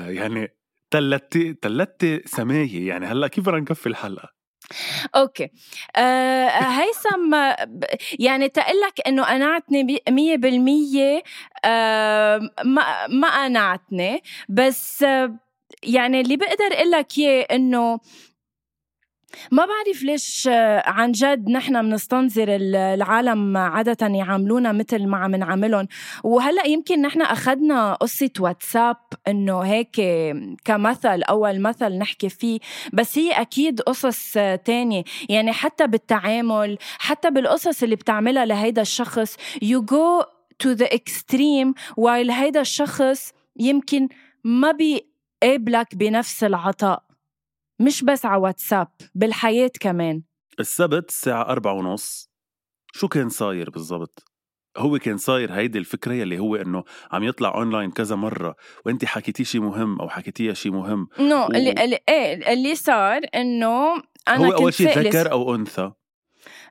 [0.07, 0.55] يعني
[0.91, 2.87] تلتي تلتي سماية.
[2.87, 4.34] يعني هلأ كيف بدنا نكفي الحلقة؟
[5.15, 5.49] okay.
[5.95, 7.35] آه هيثم
[8.19, 11.23] يعني تقلك إنه قنعتني بي- مية بالمية
[11.65, 15.05] آه ما ما قنعتني بس
[15.83, 17.99] يعني اللي بقدر أقول لك إياه إنه
[19.51, 25.35] ما بعرف ليش آه، عن جد نحن بنستنظر ال- العالم عادة يعاملونا مثل ما عم
[25.35, 25.87] نعاملهم.
[26.23, 30.01] وهلأ يمكن نحن أخذنا قصة واتساب إنه هيك
[30.65, 32.59] كمثل أول مثل نحكي فيه.
[32.93, 35.03] بس هي أكيد قصص آه، تانية.
[35.29, 40.25] يعني حتى بالتعامل حتى بالقصص اللي بتعملها لهيدا الشخص you go
[40.63, 44.07] to the extreme while هيدا الشخص يمكن
[44.43, 47.04] ما بيقابلك بنفس العطاء.
[47.79, 50.23] مش بس على واتساب بالحياة كمان.
[50.59, 52.29] السبت الساعة أربعة ونص.
[52.93, 54.23] شو كان صاير بالضبط؟
[54.77, 59.43] هو كان صاير هيدي الفكرة يلي هو إنه عم يطلع أونلاين كذا مرة وأنت حكيتيه
[59.43, 61.07] شي مهم أو حكيتيها شي مهم.
[61.19, 63.95] no و- اللي, اللي إيه اللي صار إنه
[64.27, 65.91] أنا هو كنت شيء سائلة ذكر أو أنثى؟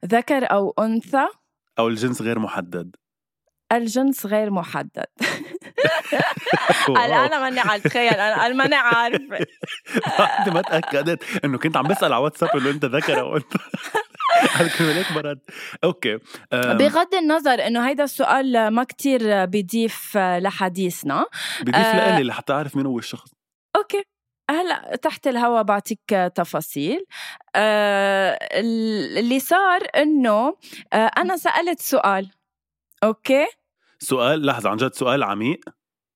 [0.05, 1.27] ذكر أو أنثى؟
[1.79, 2.97] أو الجنس غير محدد.
[3.73, 5.07] الجنس غير محدد.
[6.99, 9.39] هلا أنا ماني على التخيل أنا ماني عارفة.
[10.19, 13.53] بعد ما تأكدت إنه كنت عم بسأل على واتساب إنه أنت ذكر أو أنت
[14.81, 15.41] هيك برد
[15.85, 16.19] okay.
[16.53, 21.27] بغض النظر إنه هيدا السؤال ما كتير بيضيف لحديثنا.
[21.61, 23.31] بضيف آه، لي لحتى أعرف مين هو الشخص.
[23.77, 24.03] أوكي.
[24.51, 27.05] هلأ تحت الهوا بعطيك تفاصيل.
[27.57, 30.57] آه اللي صار إنه
[30.93, 32.31] آه أنا سألت سؤال.
[33.05, 33.47] okay.
[33.99, 35.61] سؤال لحظة عن جد سؤال عميق.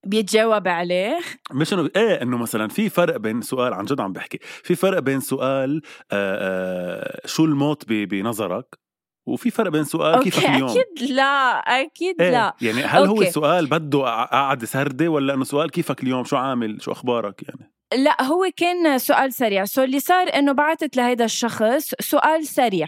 [0.07, 1.19] بيتجاوب عليه.
[1.53, 4.99] مش إنه إيه إنه مثلا في فرق بين سؤال عن جد عم بحكي في فرق
[4.99, 8.79] بين سؤال آآ آآ شو الموت بنظرك
[9.27, 12.55] وفي فرق بين سؤال okay كيفك اليوم؟ أكيد لا أكيد إيه لا.
[12.63, 13.29] يعني هل هو okay.
[13.29, 17.73] السؤال بده قعدة سردة ولا إنه سؤال كيفك اليوم؟ شو عامل؟ شو أخبارك يعني؟
[18.05, 19.65] لا هو كان سؤال سريع.
[19.65, 22.87] so اللي صار إنه بعثت لهيدا الشخص سؤال سريع.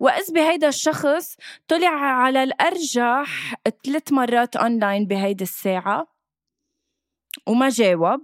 [0.00, 1.36] وإذ بهيدا الشخص
[1.68, 6.06] طلع على الأرجح ثلاث مرات أونلاين بهيدي الساعة
[7.46, 8.20] وما جاوب.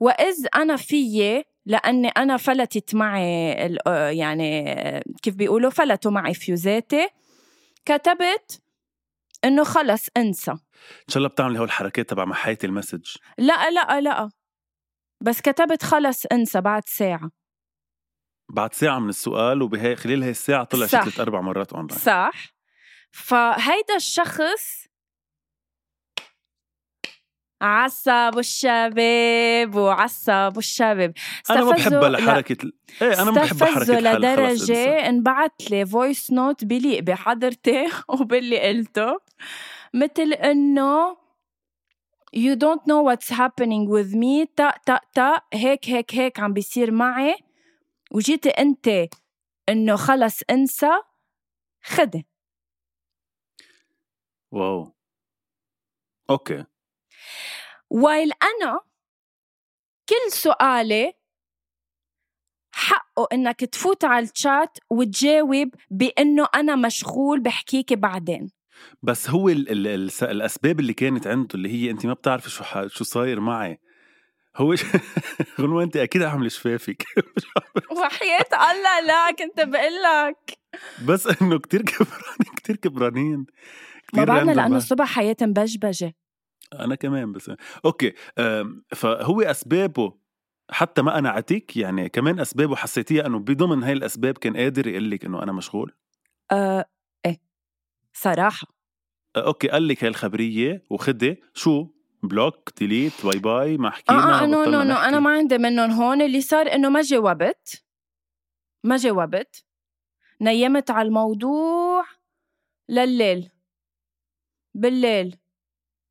[0.00, 3.52] وإذ أنا فيي لأني أنا فلتت معي
[4.10, 4.74] يعني
[5.22, 7.08] كيف بيقولوا فلتوا معي فيوزاتي
[7.84, 8.62] كتبت
[9.44, 10.50] إنه خلص انسى.
[10.50, 10.58] إن
[11.08, 13.16] شاء الله بتعملي هول الحركات تبع محاية ال message.
[13.38, 14.30] لا لا لا.
[15.20, 17.30] بس كتبت خلص انسى بعد ساعة.
[18.50, 21.02] بعد ساعة من السؤال وبهي خلال هاي الساعة طلع صح.
[21.02, 22.32] ثلاث أربع مرات أونلاين صح.
[23.10, 24.86] فهيدا الشخص
[27.62, 31.12] عصب الشباب وعصب الشباب.
[31.50, 34.72] أنا ما بحب لا، حركة ال- إيه أنا ما بحب استفزه حركة حل خلص إنسى.
[34.72, 37.86] لدرجة انبعت لي voice note بليق بحضرتي
[38.20, 39.18] وباللي قلته
[39.94, 41.16] مثل إنه
[42.36, 44.46] you don't know what's happening with me.
[44.56, 47.36] تا تا تا هيك هيك هيك عم بيصير معي.
[48.10, 48.88] وجيتي أنت
[49.68, 50.90] إنه خلص انسى
[51.82, 52.26] خدي.
[54.50, 54.94] wow.
[56.30, 56.64] okay.
[57.90, 58.80] while أنا
[60.08, 61.12] كل سؤالي
[62.72, 68.50] حقه إنك تفوت على الشات وتجاوب بإنه أنا مشغول بحكيكي بعدين.
[69.02, 72.64] بس هو ال ال ال الأسباب اللي كانت عنده اللي هي أنت ما بتعرفي شو
[72.88, 73.80] شو صاير معي.
[74.56, 74.84] هو ش...
[75.60, 77.04] غنوة أنت أكيد عاملة شفافك.
[78.04, 80.58] وحياة الله لا كنت بقول لك.
[81.06, 83.36] بس إنه كتير كبرانين كتير كبرانين.
[83.38, 83.44] ما
[84.24, 84.76] كتير عندهم لأنه بال.
[84.76, 86.14] الصبح حياتي مبجبجة.
[86.72, 87.50] أنا كمان بس.
[87.84, 88.12] okay
[88.94, 90.20] فهو أسبابه
[90.70, 95.24] حتى ما قنعتك يعني كمان أسبابه حسيتيها إنه بضمن هاي الأسباب كان قادر يقول لك
[95.24, 95.92] إنه أنا مشغول؟
[96.52, 96.84] أه
[97.26, 97.40] إيه
[98.12, 98.66] صراحة.
[99.36, 101.86] أه، okay قال لك هاي الخبرية وخدي شو؟
[102.22, 105.08] block delete bye bye ما آه حكينا آه no بطلنا no no نحكي.
[105.08, 107.84] أنا ما عندي منهم هون اللي صار إنه ما جاوبت.
[108.84, 109.64] ما جاوبت.
[110.40, 112.04] نيمت على الموضوع
[112.88, 113.50] لليل.
[114.74, 115.36] بالليل.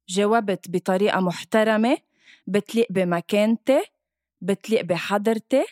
[0.10, 1.98] جاوبت بطريقة محترمة
[2.48, 3.86] بتليق بمكانتي
[4.42, 5.66] بتليق بحضرتي.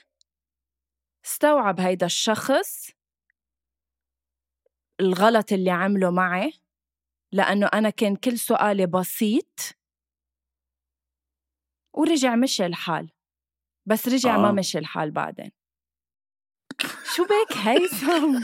[1.26, 2.90] استوعب هيدا الشخص
[5.00, 6.54] الغلط اللي عمله معي
[7.32, 9.77] لأنه أنا كان كل سؤالي بسيط.
[11.98, 13.12] ورجع مشي الحال.
[13.86, 14.38] بس رجع آه.
[14.38, 15.52] ما مشي الحال بعدين.
[17.16, 18.44] شو بك هيثم؟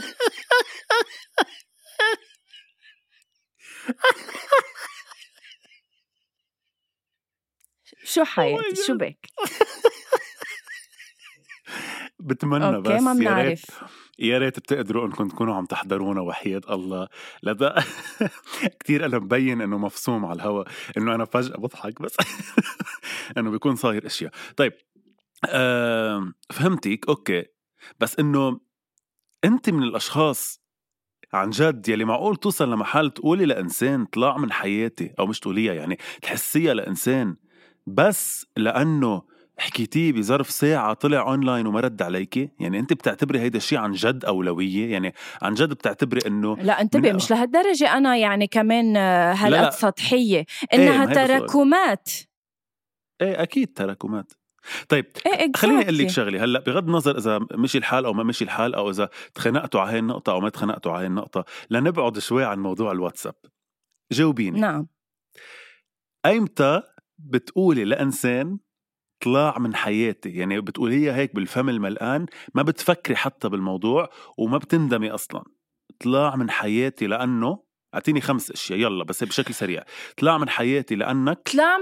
[8.04, 9.26] شو حياتي؟ شو بك؟
[12.24, 13.84] بتمنى okay بس ما يا ريت بنعرف.
[14.18, 17.08] يا ريت بتقدروا إنكم تكونوا عم تحضرونا وحياة الله.
[17.42, 17.84] لذا
[18.80, 20.64] كثير أنا مبين إنه مفصوم على الهوا
[20.96, 22.16] إنه أنا فجأة بضحك بس.
[23.38, 24.32] إنه بيكون صاير أشياء.
[24.56, 24.72] طيب
[25.48, 27.44] آم، فهمتك okay.
[28.00, 28.60] بس إنه
[29.44, 30.64] أنت من الأشخاص
[31.32, 35.98] عن جد يلي معقول توصل لمحل تقولي لإنسان طلع من حياتي أو مش تقوليها يعني
[36.22, 37.36] تحسيها لإنسان
[37.86, 39.22] بس لأنه
[39.58, 44.24] حكيتيه بظرف ساعة طلع اونلاين وما رد عليكي؟ يعني أنت بتعتبري هيدا الشيء عن جد
[44.24, 47.96] أولوية؟ يعني عن جد بتعتبري إنه لا انتبه مش لهالدرجة.
[47.96, 49.32] أنا يعني كمان آه،.
[49.32, 50.46] هالقد سطحية.
[50.72, 51.28] إيه، هيدا السؤال.
[51.28, 52.08] تراكمات.
[53.20, 54.32] إيه أكيد تراكمات.
[54.88, 56.08] طيب إيه خليني أقول لك.
[56.08, 56.44] شغلة.
[56.44, 59.98] هلأ بغض النظر إذا مشي الحال أو ما مشي الحال أو إذا تخانقتوا على هاي
[59.98, 63.34] النقطة أو ما تخانقتوا على هاي النقطة لنبعد شوي عن موضوع الواتساب.
[64.12, 64.60] جاوبيني.
[64.60, 64.86] نعم.
[66.26, 66.82] أيمتى
[67.18, 68.58] بتقولي لإنسان
[69.24, 70.30] طلع من حياتي.
[70.30, 74.08] يعني بتقوليها هيك بالفم الملقان ما بتفكري حتى بالموضوع
[74.38, 75.42] وما بتندمي أصلا.
[76.00, 77.58] طلع من حياتي لأنه
[77.94, 79.84] أعطيني خمس أشياء يلا بس بشكل سريع.
[80.18, 81.78] طلع من حياتي لأنك طلع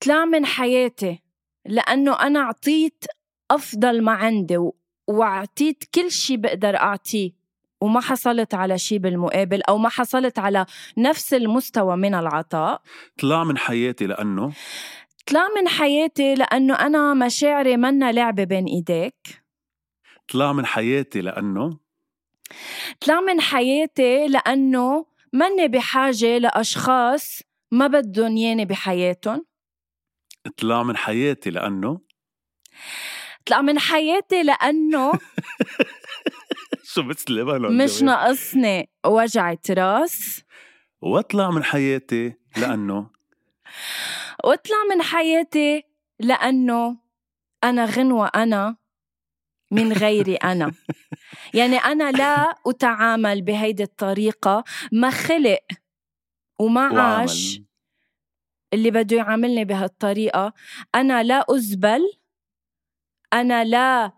[0.00, 1.18] طلع من حياتي
[1.66, 3.04] لأنه أنا أعطيت
[3.50, 4.76] أفضل ما عندي و-
[5.08, 7.30] وأعطيت كل شي بقدر أعطيه
[7.80, 10.66] وما حصلت على شي بالمقابل أو ما حصلت على
[10.98, 12.82] نفس المستوى من العطاء.
[13.20, 14.52] طلع من حياتي لأنه
[15.26, 19.42] طلع من حياتي لأنه أنا مشاعري منا لعبة بين إيديك.
[20.32, 21.78] طلع من حياتي لأنه؟
[23.00, 29.46] طلع من حياتي لأنه مني بحاجة لأشخاص ما بدهم ياني بحياتهم.
[30.56, 32.00] طلع من حياتي لأنه؟
[33.46, 35.12] طلع من حياتي لأنه
[36.94, 40.42] شو بتسلم مش ناقصني وجعة راس.
[41.00, 43.06] واطلع من حياتي لأنه؟
[44.44, 45.84] واطلع من حياتي
[46.20, 46.96] لأنه
[47.64, 48.76] أنا غنوة أنا
[49.70, 50.72] من غيري أنا.
[51.54, 55.60] يعني أنا لا أتعامل بهيدي الطريقة ما خلق
[56.60, 57.60] وما عاش
[58.74, 60.52] اللي بده يعاملني بهالطريقة.
[60.94, 62.12] أنا لا أزبل
[63.32, 64.12] أنا لا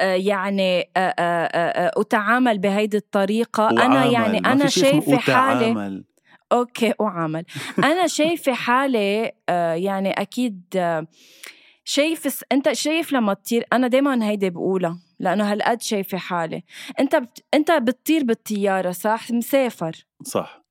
[0.00, 3.70] آه، يعني آه، آه، أتعامل بهيدي الطريقة.
[3.70, 6.04] أنا يعني أنا شايفة حالي
[6.52, 7.44] أوكي أعامل
[7.78, 9.32] أنا شايفة حالي
[9.74, 10.62] يعني أكيد
[11.84, 16.64] شايف أنت شايف لما تطير أنا دائما هيدي بقولها لأنه هالقد شايفة حالي.
[17.00, 17.44] أنت بت...
[17.54, 20.06] أنت بتطير بالطيارة صح؟ مسافر.
[20.24, 20.64] صح.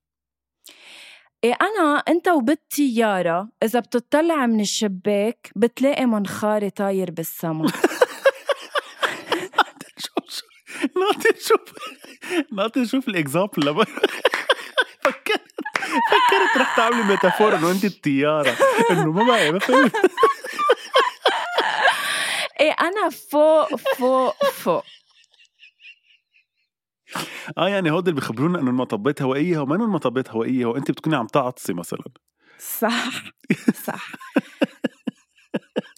[1.43, 7.71] إيه أنا أنت وبالطيارة إذا بتطلع من الشباك بتلاقي منخاري طاير بالسما.
[10.95, 11.73] ناطر شوف
[12.53, 13.85] ناطر شوف ال example لما
[15.01, 15.46] فكرت
[15.99, 18.55] فكرت رح تعملي metaphor إنه انت الطيارة.
[18.91, 19.95] إنه ما بقى ما فهمت
[22.60, 24.83] إيه أنا فوق فوق فوق.
[27.57, 31.73] آه يعني هودي اللي بيخبرونا إنه المطبات هوائية وما المطبات هوائية وانت بتكوني عم تعطسي
[31.73, 32.03] مثلا.
[32.60, 33.13] صح
[33.86, 34.07] صح.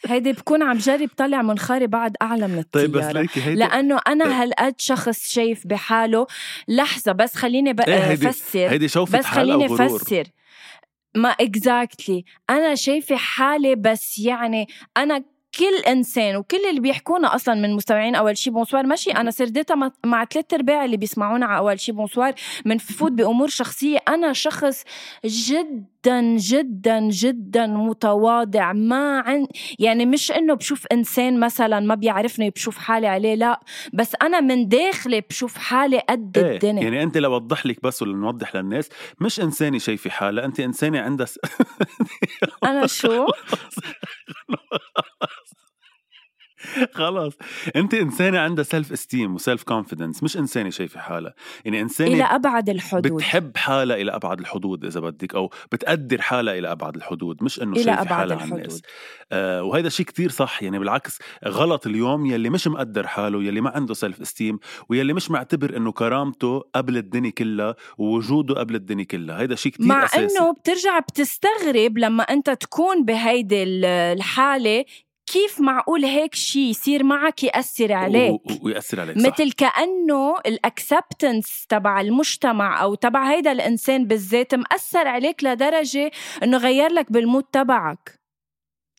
[0.10, 4.00] هيدي بكون عم جرب طلع منخاري بعد أعلى من الطياره طيب بس ليكي هيدي لأنه
[4.08, 4.34] أنا طيب.
[4.34, 6.28] هالقد شخص شايف بحاله.
[6.68, 10.24] لحظة بس خليني بقى إيه هيدي افسر هيدي بس خليني افسر
[11.16, 14.68] ما exactly أنا شايفة حالي بس يعني
[14.98, 15.24] أنا
[15.58, 20.26] كل إنسان وكل اللي بيحكونا أصلا من مستمعين أول شي bonsoir ماشي أنا سرديتها مع
[20.26, 22.34] ثلاث أرباع اللي بيسمعونا على أول شي bonsoir
[22.66, 24.00] بنفوت بأمور شخصية.
[24.08, 24.84] أنا شخص
[26.00, 29.48] جدا جدا جدا متواضع ما عن
[29.80, 33.60] يعني مش إنه بشوف إنسان مثلا ما بيعرفني بشوف حالي عليه لا.
[33.94, 36.84] بس أنا من داخلي بشوف حالي قد إيه الدنيا.
[36.84, 41.00] يعني أنت لو أوضح لك بس ولا نوضح للناس مش انسانه شايفة حالها أنت إنسانة
[41.00, 41.40] عندها س...
[42.64, 43.26] أنا شو؟
[46.94, 47.34] خلاص.
[47.76, 51.34] انت انسانة عندها self-esteem و self-confidence مش انسانة شايفة حالها.
[51.66, 53.14] يعني انسانة إلى أبعد الحدود.
[53.14, 57.44] بتحب حالها إلى أبعد الحدود إذا بدك أو بتقدر حالها إلى أبعد الحدود.
[57.44, 58.82] مش إنه شايفة حالها عن الناس.
[59.32, 60.64] آه وهيدا شيء كتير صح.
[60.64, 65.32] يعني بالعكس غلط اليوم يلي مش مقدر حاله يلي ما عنده سيلف استيم ويلي مش
[65.32, 69.40] معتبر إنه كرامته قبل الدنيا كلها ووجوده قبل الدنيا كلها.
[69.40, 70.40] هيدا شيء كتير مع أساسي.
[70.40, 74.86] مع إنه بترجع بتستغرب لما أنت تكون بهيدي الحالة
[75.30, 79.28] كيف معقول هيك شيء يصير معك يأثر عليك؟ ويأثر عليك صح.
[79.28, 86.12] مثل كأنه الأكسبتنس تبع المجتمع أو تبع هيدا الإنسان بالذات مأثر عليك لدرجة
[86.44, 88.20] إنه غير لك بالمود تبعك.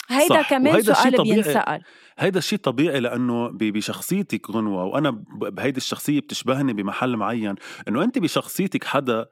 [0.08, 0.50] هيدا صح.
[0.50, 1.82] كمان سؤال بينسأل.
[2.18, 7.54] هيدا الشيء طبيعي لأنه بشخصيتك غنوة وأنا بهيدي الشخصية بتشبهني بمحل معين.
[7.88, 9.26] إنه أنت بشخصيتك حدا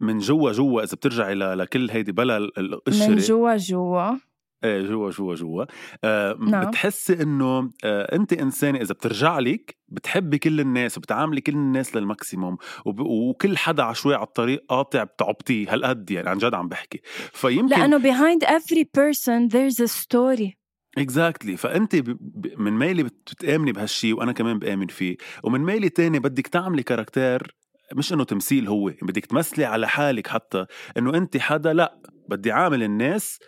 [0.00, 4.27] من جوا جوا إذا بترجعي لكل هيدي بلا القشره من جوا جوا.
[4.64, 5.64] إيه جوا جوا جوا
[6.04, 6.70] آه نعم.
[6.70, 12.09] بتحسي إنه آه أنت إنسانة إذا بترجع لك بتحبي كل الناس وبتعاملي كل الناس لل
[12.09, 13.00] maximum وب...
[13.00, 17.00] وكل حدا عشوائي على الطريق قاطع بتعبطيه هالقد يعني عن جد عم بحكي
[17.32, 20.58] فيمكن لأنه behind every person there's a story
[20.98, 21.60] exactly exactly.
[21.60, 22.16] فأنت ب...
[22.20, 22.60] ب...
[22.60, 27.56] من ميلي بتآمني بهالشيء وأنا كمان بآمن فيه ومن ميلي تاني بدك تعملي caractère
[27.94, 30.66] مش إنه تمثيل هو بدك تمثلي على حالك حتى
[30.96, 33.38] إنه أنت حدا لأ بدي عامل الناس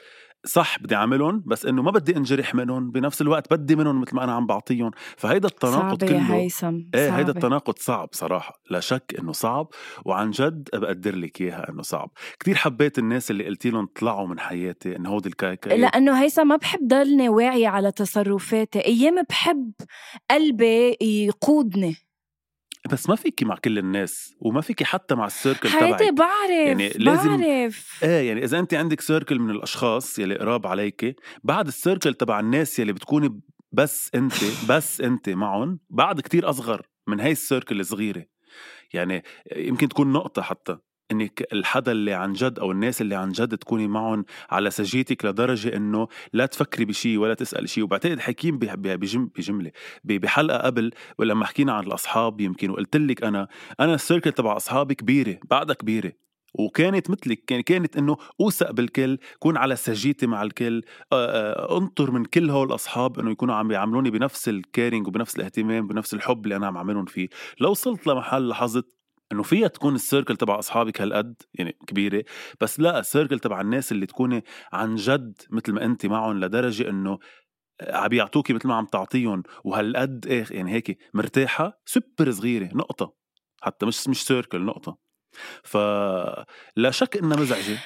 [0.46, 4.24] صح بدي أعملهم بس إنه ما بدي انجرح منهم بنفس الوقت بدي منهم مثل ما
[4.24, 4.90] أنا عم بعطيهم.
[5.16, 9.68] فهيدا التناقض كله يا هيثم إيه هيدا التناقض صعب صراحة لا شك إنه صعب
[10.05, 12.11] وعن جد بقدر لك إياها إنه صعب.
[12.40, 16.57] كتير حبيت الناس اللي قلت لهم طلعوا من حياتي انه هودي الكايكا لأنه هيثم ما
[16.57, 19.72] بحب ضلني واعية على تصرفاتي أيام بحب
[20.31, 22.10] قلبي يقودني.
[22.93, 26.03] بس ما فيكي مع كل الناس وما فيكي حتى مع السيركل تبعك.
[26.03, 28.01] هيدي بعرف يعني لازم بعرف.
[28.03, 31.14] إيه يعني إذا انت عندك سيركل من الأشخاص يلي قراب عليكي
[31.45, 33.40] بعد السيركل تبع الناس يلي بتكوني
[33.73, 34.35] بس انت
[34.69, 38.25] بس انت معهم بعد كتير أصغر من هاي السيركل الصغيرة.
[38.93, 39.25] يعني
[39.57, 40.79] يمكن تكون نقطة حتى.
[41.12, 45.77] إنك الحدا اللي عن جد أو الناس اللي عن جد تكوني معهم على سجيتك لدرجة
[45.77, 49.70] إنه لا تفكري بشيء ولا تسال شيء وبعتقد حكيم بجملة.
[50.05, 53.49] بحلقة قبل ولما حكينا عن الأصحاب يمكن وقلت لك أنا
[53.81, 56.12] أنا السيركل تبع أصحابي كبيرة بعدها كبيرة.
[56.55, 60.83] وكانت مثلك يعني كانت إنه أوثق بالكل كون على سجيتي مع الكل.
[61.13, 66.15] انطر من كل هول الأصحاب إنه يكونوا عم بيعاملوني بنفس ال caring وبنفس الاهتمام بنفس
[66.15, 67.29] الحب اللي أنا عم أعملهم فيه.
[67.61, 69.00] لو وصلت لمحل لاحظت
[69.33, 72.24] إنه فيها تكون ال circle تبع أصحابك هالقد يعني كبيرة
[72.60, 76.88] بس لا ال circle تبع الناس اللي تكوني عن جد مثل ما انت معهم لدرجة
[76.88, 77.18] إنه
[77.83, 83.14] عم يعطوكي مثل ما عم تعطيهم وهالقد إيه يعني هيك مرتاحة سوبر صغيرة نقطة
[83.62, 84.98] حتى مش مش سيركل نقطة.
[85.64, 87.78] فلا شك إنها مزعجة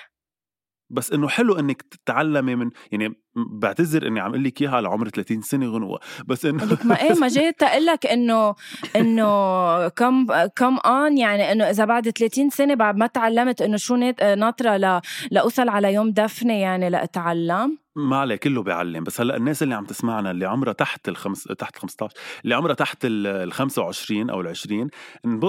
[0.91, 5.09] بس إنه حلو إنك تتعلمي من يعني بعتذر إني عم أقول لك إياها على عمر
[5.09, 8.55] 30 سنة غنوة بس إنه لك ما إيه ما جيت أقول لك إنه
[8.97, 10.27] إنه كم
[10.57, 13.97] كم اون يعني إنه إذا بعد 30 سنة بعد ما تعلمت إنه شو
[14.37, 15.01] ناطرة ل...
[15.31, 19.85] لأوصل على يوم دفنة يعني لأتعلم؟ ما عليه كله بيعلم بس هلأ الناس اللي عم
[19.85, 22.15] تسمعنا اللي عمرها تحت الخمس تحت 15
[22.45, 24.89] اللي عمرها تحت ال 25 أو ال 20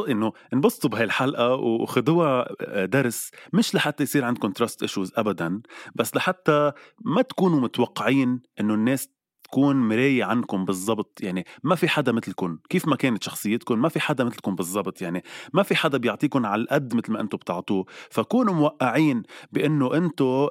[0.09, 2.47] إنه انبسطوا بهي الحلقة وخذوها
[2.85, 5.61] درس مش لحتى يصير عندكم trust issues ابدا
[5.95, 6.71] بس لحتى
[7.01, 9.09] ما تكونوا متوقعين إنه الناس
[9.55, 11.19] تكون مراية عنكم بالضبط.
[11.21, 15.01] يعني ما في حدا مثلكم كيف ما كانت شخصيتكم ما في حدا مثلكم بالضبط.
[15.01, 17.85] يعني ما في حدا بيعطيكم على القد مثل ما أنتم بتعطوه.
[18.09, 20.47] فكونوا متوقعين بأنه أنتم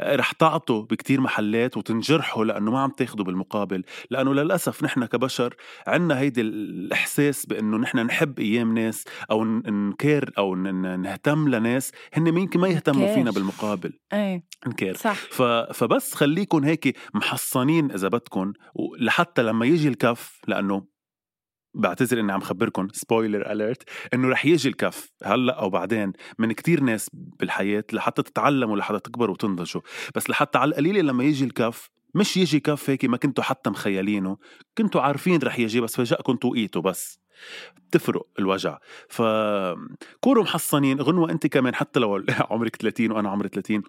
[0.00, 3.84] رح تعطوا بكتير محلات وتنجرحوا لأنه ما عم تاخذوا بالمقابل.
[4.10, 5.54] لأنه للأسف نحن كبشر
[5.86, 12.60] عندنا هيدي الإحساس بأنه نحن نحب أيام ناس أو نكير أو نهتم لناس هن يمكن
[12.60, 13.92] ما يهتموا فينا بالمقابل.
[14.12, 14.96] إيه نكير.
[14.96, 15.16] صح.
[15.72, 18.52] فبس خليكم هيك محصنين إذا بدكم
[18.98, 20.86] لحتى لما يجي الكف لأنه
[21.74, 23.82] بعتذر إني عم خبركم سبويلر اليرت
[24.14, 29.34] إنه رح يجي الكف هلأ أو بعدين من كتير ناس بالحياة لحتى تتعلموا لحتى تكبروا
[29.34, 29.82] وتنضجوا.
[30.14, 34.36] بس لحتى على القليلة لما يجي الكف مش يجي كف هيك ما كنتوا حتى مخيلينه
[34.78, 37.20] كنتوا عارفين رح يجي بس فجأكم توقيته بس.
[37.76, 38.78] بتفرق الوجع.
[39.08, 43.82] فكونوا محصنين غنوة أنت كمان حتى لو عمرك 30 وأنا عمري 30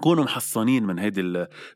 [0.00, 1.22] كونوا محصنين من هيدي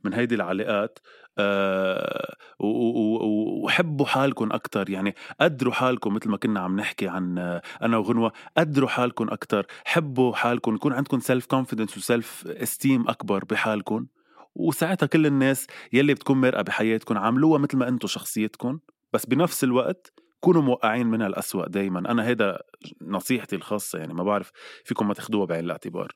[0.04, 0.98] من هيدي العلاقات
[1.38, 4.90] أه وحبوا حالكم أكتر.
[4.90, 7.38] يعني قدروا حالكم مثل ما كنا عم نحكي عن
[7.82, 14.06] أنا وغنوة قدروا حالكم أكتر حبوا حالكم يكون عندكم self-confidence و self-esteem أكبر بحالكم
[14.54, 18.78] وساعتها كل الناس يلي بتكون مرقة بحياتكم عاملوها مثل ما أنتم شخصيتكم
[19.12, 21.98] بس بنفس الوقت كونوا موقعين منها الأسوأ دايما.
[21.98, 22.58] أنا هيدا
[23.02, 24.52] نصيحتي الخاصة يعني ما بعرف
[24.84, 26.12] فيكم ما تاخدوها بعين الاعتبار.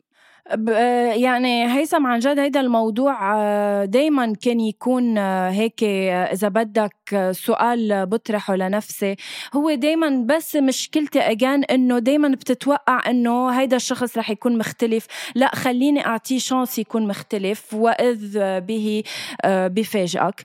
[1.14, 7.30] يعني هيثم عن جد هيدا الموضوع آه، دايما كان يكون آه، هيك آه، إذا بدك
[7.32, 9.16] سؤال بطرحه لنفسي.
[9.54, 15.06] هو دايما بس مشكلتي اجان إنه دايما بتتوقع إنه هيدا الشخص رح يكون مختلف.
[15.34, 19.02] لا خليني أعطيه chance يكون مختلف وإذ به
[19.46, 20.42] بفاجئك.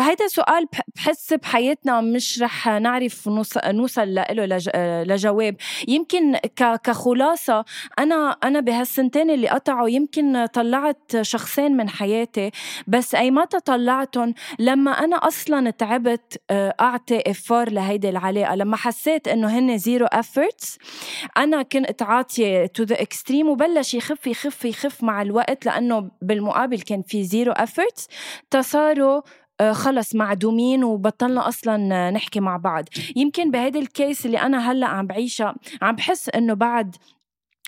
[0.00, 3.28] هيدا سؤال بحس بحياتنا مش رح نعرف
[3.66, 5.56] نوصل له لجواب.
[5.88, 6.36] يمكن
[6.84, 7.64] كخلاصة
[7.98, 12.50] أنا أنا بهالسنتين اللي قطعوا يمكن طلعت شخصين من حياتي
[12.86, 19.28] بس أي ما طلعتهم لما أنا أصلا تعبت آه، أعطي effort لهيدي العلاقة لما حسيت
[19.28, 20.78] إنه هن zero efforts
[21.36, 27.02] أنا كنت عاطية to the extreme وبلش يخف يخف يخف مع الوقت لأنه بالمقابل كان
[27.02, 28.06] في zero efforts.
[28.50, 29.20] فصاروا
[29.72, 32.84] خلص معدومين وبطلنا أصلا نحكي مع بعض.
[33.16, 36.96] يمكن بهيدا ال case اللي أنا هلأ عم بعيشها عم بحس إنه بعد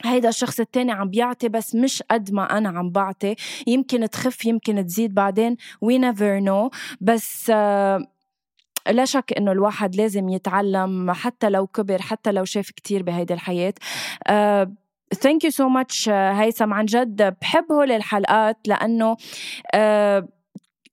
[0.05, 3.35] هيدا الشخص التاني عم بيعطي بس مش قد ما أنا عم بعطي.
[3.67, 6.79] يمكن تخف يمكن تزيد بعدين we never know.
[7.01, 8.07] بس آه
[8.91, 13.75] لا شك إنه الواحد لازم يتعلم حتى لو كبر حتى لو شاف كتير بهيدي الحياة.
[15.15, 16.73] thank you so much هيثم.
[16.73, 20.25] عن جد بحب هول الحلقات لأنه uh,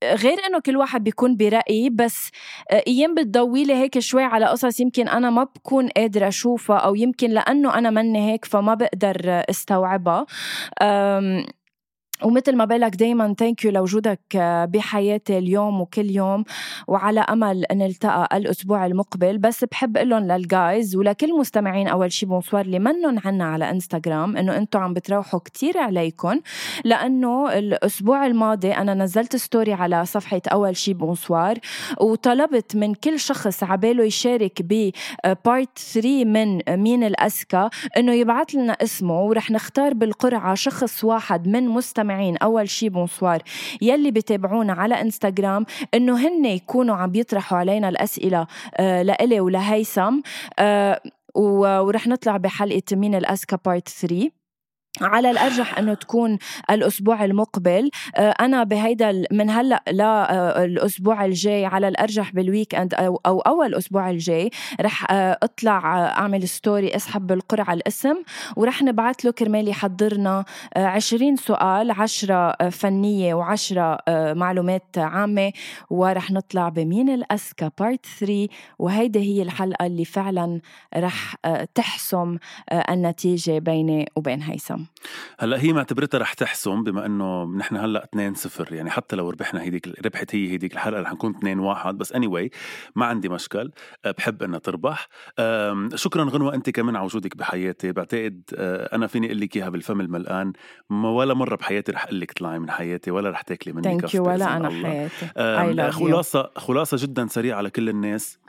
[0.03, 2.29] غير إنه كل واحد بيكون برأي بس
[2.71, 6.95] آه، أيام بتضوي لي هيك شوي على قصص يمكن أنا ما بكون قادرة أشوفها أو
[6.95, 10.25] يمكن لأنه أنا مني هيك فما بقدر استوعبها.
[12.23, 16.43] ومثل ما بقولك دايما thank you لوجودك آه، بحياتي اليوم وكل يوم
[16.87, 19.37] وعلى أمل نلتقى الأسبوع المقبل.
[19.37, 23.69] بس بحب أقول لهم لل guys ولكل مستمعين أول شي bonsoir اللي منن عنا على
[23.69, 26.39] انستغرام إنه أنتم عم بتروحوا كتير عليكم
[26.85, 31.57] لأنه الأسبوع الماضي أنا نزلت story على صفحة أول شي bonsoir
[32.01, 34.91] وطلبت من كل شخص عباله يشارك ب
[35.45, 41.69] part 3 من مين الاذكى إنه يبعث لنا اسمه ورح نختار بالقرعة شخص واحد من
[41.69, 43.41] مستمعين المستمعين أول شي bonsoir.
[43.81, 48.47] يلي بتابعونا على إنستغرام إنه هن يكونوا عم بيطرحوا علينا الأسئلة
[48.77, 50.19] آه لإلي ولهيثم.
[50.59, 51.01] آه
[51.35, 54.29] ورح نطلع بحلقة مين الاذكى part 3
[55.01, 56.37] على الأرجح أنه تكون
[56.71, 57.89] الأسبوع المقبل.
[58.15, 59.83] آه، أنا بهيدا من هلأ
[60.65, 64.49] للاسبوع الجاي على الأرجح بال weekend أو, أو أول أسبوع الجاي
[64.81, 68.15] رح آه، أطلع آه، أعمل story أسحب بالقرعة الاسم
[68.55, 73.77] ورح نبعث له كرمال يحضرنا 20 سؤال 10 فنية و10
[74.09, 75.51] معلومات عامة
[75.89, 78.47] ورح نطلع بمين الأذكى بارت 3
[78.79, 80.61] وهيدي هي الحلقة اللي فعلا
[80.97, 81.35] رح
[81.75, 82.37] تحسم
[82.71, 84.78] النتيجة بيني وبين هيثم.
[84.79, 84.85] تحسم.
[85.39, 89.61] هلأ هي معتبرتها رح تحسم بما إنه نحن هلأ 2 0 يعني حتى لو ربحنا
[89.61, 92.49] هيديك ربحت هي هيديك الحلقة رح نكون 2 1 بس اني anyway
[92.95, 93.71] ما عندي مشكل.
[94.05, 95.07] أه، بحب إنها تربح.
[95.95, 97.91] شكرا غنوة أنت كمان على وجودك بحياتي.
[97.91, 100.53] بعتقد أه، أنا فيني أقول لك إياها بالفم المليان
[100.89, 104.13] ما ولا مرة بحياتي رح أقول لك طلعي من حياتي ولا رح تاكلي مني thank
[104.13, 105.91] you ولا أنا حياتي.
[105.91, 108.39] خلاصة خلاصة جدا سريعه على كل الناس.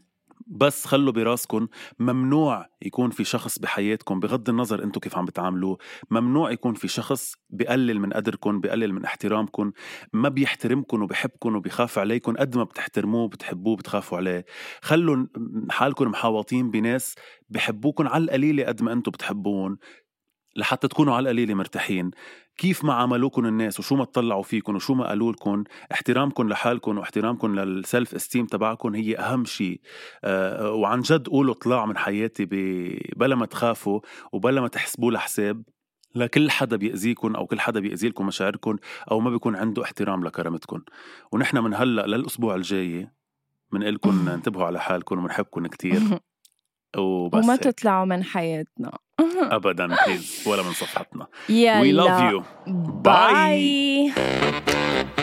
[0.51, 5.79] بس خلوا براسكم ممنوع يكون في شخص بحياتكم بغض النظر أنتم كيف عم بتعاملوه.
[6.11, 9.73] ممنوع يكون في شخص بقلل من قدركم بقلل من احترامكم
[10.13, 14.45] ما بيحترمكم وبحبكم وبيخاف عليكم قد ما بتحترموه بتحبوه بتخافوا عليه.
[14.83, 15.27] خلوا
[15.71, 17.15] حالكم محاوطين بناس
[17.49, 19.79] بحبوكم على القليلة قد ما أنتم بتحبون
[20.57, 22.11] لحتى تكونوا على القليلة مرتاحين.
[22.61, 27.55] كيف ما عاملوكم الناس وشو ما طلعوا فيكم وشو ما قالوا لكم احترامكم لحالكم واحترامكم
[27.61, 29.81] للسلف استيم تبعكم هي أهم شيء
[30.25, 32.45] أه وعن جد قولوا طلع من حياتي
[33.17, 34.01] بلا ما تخافوا
[34.33, 35.63] وبلا ما تحسبوا لحساب.
[36.15, 38.77] لكل حدا بيأذيكم أو كل حدا بيأذي لكم مشاعركم
[39.11, 40.83] أو ما بيكون عنده احترام لكرامتكم
[41.33, 43.09] ونحن من هلأ للأسبوع الجاي
[43.73, 46.01] بنقول لكم انتبهوا على حالكم وبنحبكم كتير.
[46.99, 48.99] وبس وما تطلعوا من حياتنا.
[49.57, 51.27] ابدا please ولا من صفحتنا.
[51.93, 52.43] love you.
[52.67, 55.20] bye, bye.